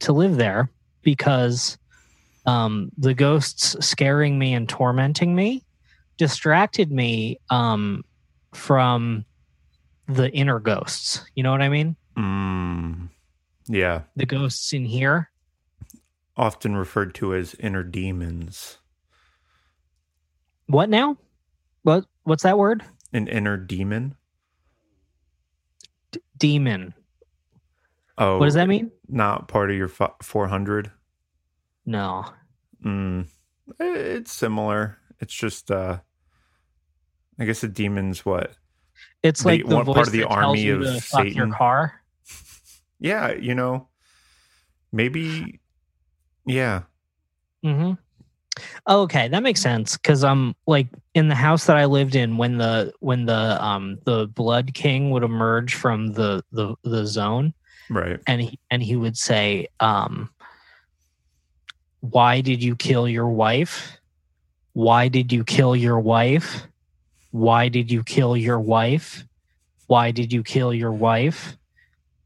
to 0.00 0.12
live 0.12 0.36
there 0.36 0.68
because 1.02 1.78
um, 2.46 2.90
the 2.98 3.14
ghosts 3.14 3.76
scaring 3.84 4.38
me 4.38 4.54
and 4.54 4.68
tormenting 4.68 5.34
me 5.34 5.64
distracted 6.18 6.90
me 6.90 7.38
um, 7.50 8.04
from 8.54 9.24
the 10.08 10.30
inner 10.32 10.58
ghosts. 10.58 11.24
You 11.34 11.42
know 11.42 11.50
what 11.50 11.62
I 11.62 11.68
mean? 11.68 11.96
Mm, 12.16 13.08
yeah. 13.68 14.02
The 14.16 14.26
ghosts 14.26 14.72
in 14.72 14.84
here. 14.84 15.30
Often 16.36 16.76
referred 16.76 17.14
to 17.16 17.34
as 17.34 17.54
inner 17.54 17.82
demons. 17.82 18.78
What 20.66 20.88
now? 20.90 21.16
What 21.82 22.04
what's 22.24 22.42
that 22.42 22.58
word? 22.58 22.84
An 23.12 23.28
inner 23.28 23.56
demon? 23.56 24.16
D- 26.12 26.20
demon. 26.36 26.94
Oh. 28.18 28.38
What 28.38 28.46
does 28.46 28.54
that 28.54 28.68
mean? 28.68 28.90
Not 29.08 29.48
part 29.48 29.70
of 29.70 29.76
your 29.76 29.88
400? 29.88 30.90
No. 31.84 32.24
Mm, 32.84 33.28
it's 33.78 34.32
similar. 34.32 34.98
It's 35.20 35.34
just 35.34 35.70
uh 35.70 35.98
I 37.38 37.44
guess 37.44 37.62
a 37.62 37.68
demon's 37.68 38.24
what? 38.24 38.56
It's 39.22 39.44
like 39.44 39.66
the 39.66 39.76
one 39.76 39.84
voice 39.84 39.94
part 39.94 40.06
of 40.08 40.12
the 40.12 40.24
army 40.24 40.68
of 40.68 40.82
fuck 41.04 41.24
your 41.24 41.30
Satan. 41.32 41.52
car. 41.52 42.02
Yeah, 42.98 43.32
you 43.32 43.54
know. 43.54 43.88
Maybe 44.92 45.60
yeah. 46.46 46.82
Mm-hmm. 47.64 47.92
Okay, 48.88 49.28
that 49.28 49.42
makes 49.42 49.60
sense 49.60 49.96
because 49.96 50.24
um, 50.24 50.54
like 50.66 50.86
in 51.14 51.28
the 51.28 51.34
house 51.34 51.66
that 51.66 51.76
I 51.76 51.84
lived 51.84 52.14
in, 52.14 52.36
when 52.38 52.56
the 52.56 52.92
when 53.00 53.26
the 53.26 53.62
um 53.62 53.98
the 54.04 54.26
Blood 54.28 54.72
King 54.74 55.10
would 55.10 55.22
emerge 55.22 55.74
from 55.74 56.12
the 56.12 56.42
the 56.52 56.74
the 56.84 57.06
zone, 57.06 57.52
Right. 57.90 58.20
and 58.26 58.40
he 58.40 58.58
and 58.70 58.82
he 58.82 58.96
would 58.96 59.18
say, 59.18 59.68
um, 59.80 60.30
"Why 62.00 62.40
did 62.40 62.62
you 62.62 62.76
kill 62.76 63.08
your 63.08 63.28
wife? 63.28 63.98
Why 64.72 65.08
did 65.08 65.32
you 65.32 65.44
kill 65.44 65.76
your 65.76 65.98
wife? 65.98 66.66
Why 67.32 67.68
did 67.68 67.90
you 67.90 68.02
kill 68.02 68.36
your 68.36 68.60
wife? 68.60 69.24
Why 69.86 70.10
did 70.12 70.32
you 70.32 70.42
kill 70.42 70.72
your 70.72 70.92
wife? 70.92 71.56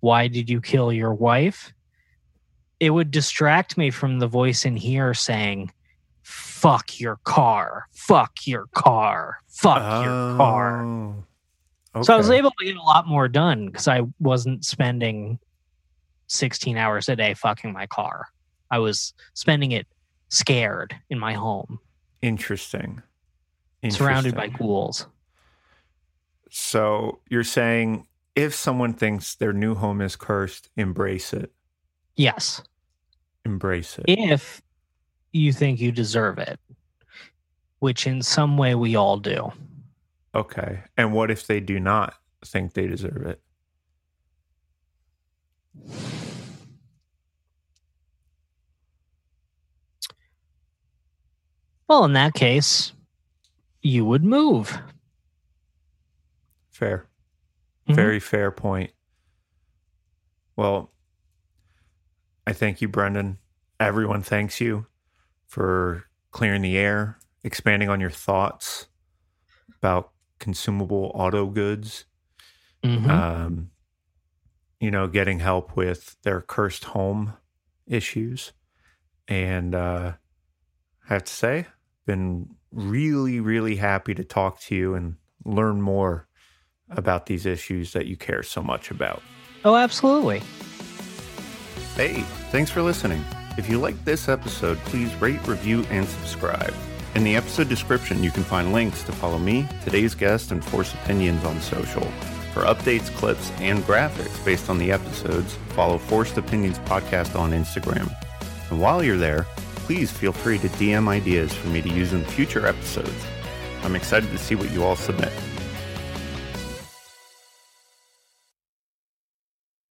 Why 0.00 0.28
did 0.28 0.48
you 0.50 0.60
kill 0.60 0.92
your 0.92 1.14
wife?" 1.14 1.72
It 2.80 2.90
would 2.90 3.10
distract 3.10 3.76
me 3.76 3.90
from 3.90 4.18
the 4.18 4.26
voice 4.26 4.64
in 4.64 4.74
here 4.76 5.12
saying, 5.14 5.70
"Fuck 6.22 6.98
your 6.98 7.16
car! 7.24 7.86
Fuck 7.92 8.46
your 8.46 8.66
car! 8.74 9.38
Fuck 9.48 10.04
your 10.04 10.36
car!" 10.36 10.84
Oh, 11.94 12.02
So 12.02 12.14
I 12.14 12.16
was 12.16 12.30
able 12.30 12.52
to 12.58 12.64
get 12.64 12.76
a 12.76 12.82
lot 12.82 13.06
more 13.08 13.28
done 13.28 13.66
because 13.66 13.88
I 13.88 14.02
wasn't 14.20 14.64
spending 14.64 15.38
16 16.28 16.76
hours 16.76 17.08
a 17.08 17.16
day 17.16 17.34
fucking 17.34 17.72
my 17.72 17.86
car. 17.86 18.28
I 18.70 18.78
was 18.78 19.12
spending 19.34 19.72
it 19.72 19.86
scared 20.28 20.94
in 21.10 21.18
my 21.18 21.32
home, 21.32 21.80
Interesting. 22.22 23.02
surrounded 23.90 24.36
by 24.36 24.44
Interesting. 24.44 24.66
ghouls. 24.66 25.06
So 26.50 27.20
you're 27.28 27.44
saying 27.44 28.06
if 28.40 28.54
someone 28.54 28.94
thinks 28.94 29.34
their 29.34 29.52
new 29.52 29.74
home 29.74 30.00
is 30.00 30.16
cursed, 30.16 30.70
embrace 30.76 31.32
it. 31.32 31.52
Yes, 32.16 32.62
Embrace 33.44 33.98
it. 33.98 34.04
if 34.08 34.60
you 35.32 35.52
think 35.52 35.80
you 35.80 35.92
deserve 35.92 36.38
it, 36.38 36.58
which 37.78 38.06
in 38.06 38.22
some 38.22 38.56
way 38.56 38.74
we 38.74 38.96
all 38.96 39.16
do. 39.18 39.52
Okay. 40.34 40.82
And 40.96 41.12
what 41.12 41.30
if 41.30 41.46
they 41.46 41.60
do 41.60 41.78
not 41.80 42.14
think 42.44 42.72
they 42.74 42.86
deserve 42.86 43.26
it? 43.26 43.40
Well, 51.88 52.04
in 52.04 52.12
that 52.12 52.34
case, 52.34 52.92
you 53.82 54.04
would 54.04 54.24
move. 54.24 54.78
Fair. 56.70 57.06
Mhm. 57.90 57.94
Very 57.96 58.20
fair 58.20 58.50
point. 58.50 58.92
Well, 60.56 60.92
I 62.46 62.52
thank 62.52 62.80
you, 62.80 62.88
Brendan. 62.88 63.38
Everyone 63.78 64.22
thanks 64.22 64.60
you 64.60 64.86
for 65.46 66.04
clearing 66.32 66.62
the 66.62 66.76
air, 66.78 67.18
expanding 67.44 67.88
on 67.88 68.00
your 68.00 68.10
thoughts 68.10 68.86
about 69.78 70.12
consumable 70.38 71.10
auto 71.14 71.46
goods, 71.46 72.04
Mhm. 72.84 73.10
um, 73.10 73.70
you 74.80 74.90
know, 74.90 75.06
getting 75.06 75.40
help 75.40 75.76
with 75.76 76.16
their 76.22 76.40
cursed 76.40 76.84
home 76.84 77.34
issues. 77.86 78.52
And 79.28 79.74
uh, 79.74 80.14
I 81.08 81.14
have 81.14 81.24
to 81.24 81.32
say, 81.32 81.66
been 82.06 82.56
really, 82.72 83.40
really 83.40 83.76
happy 83.76 84.14
to 84.14 84.24
talk 84.24 84.60
to 84.62 84.74
you 84.74 84.94
and 84.94 85.16
learn 85.44 85.80
more 85.82 86.28
about 86.90 87.26
these 87.26 87.46
issues 87.46 87.92
that 87.92 88.06
you 88.06 88.16
care 88.16 88.42
so 88.42 88.62
much 88.62 88.90
about. 88.90 89.22
oh, 89.64 89.76
absolutely. 89.76 90.42
Hey, 91.94 92.20
thanks 92.50 92.70
for 92.70 92.82
listening. 92.82 93.24
If 93.58 93.68
you 93.68 93.78
liked 93.78 94.04
this 94.04 94.28
episode, 94.28 94.78
please 94.78 95.14
rate, 95.16 95.44
review, 95.46 95.84
and 95.90 96.06
subscribe. 96.08 96.72
In 97.14 97.24
the 97.24 97.36
episode 97.36 97.68
description, 97.68 98.22
you 98.22 98.30
can 98.30 98.44
find 98.44 98.72
links 98.72 99.02
to 99.02 99.12
follow 99.12 99.38
me, 99.38 99.66
today's 99.84 100.14
guest, 100.14 100.52
and 100.52 100.64
Forced 100.64 100.94
Opinions 100.94 101.44
on 101.44 101.60
social. 101.60 102.04
For 102.54 102.62
updates, 102.62 103.14
clips, 103.16 103.50
and 103.58 103.82
graphics 103.82 104.42
based 104.44 104.70
on 104.70 104.78
the 104.78 104.92
episodes, 104.92 105.54
follow 105.70 105.98
Forced 105.98 106.38
Opinions 106.38 106.78
Podcast 106.80 107.38
on 107.38 107.50
Instagram. 107.50 108.14
And 108.70 108.80
while 108.80 109.02
you're 109.02 109.16
there, 109.16 109.46
please 109.86 110.10
feel 110.12 110.32
free 110.32 110.58
to 110.58 110.68
DM 110.68 111.08
ideas 111.08 111.52
for 111.52 111.68
me 111.68 111.82
to 111.82 111.88
use 111.88 112.12
in 112.12 112.24
future 112.24 112.66
episodes. 112.66 113.26
I'm 113.82 113.96
excited 113.96 114.30
to 114.30 114.38
see 114.38 114.54
what 114.54 114.70
you 114.70 114.84
all 114.84 114.96
submit. 114.96 115.32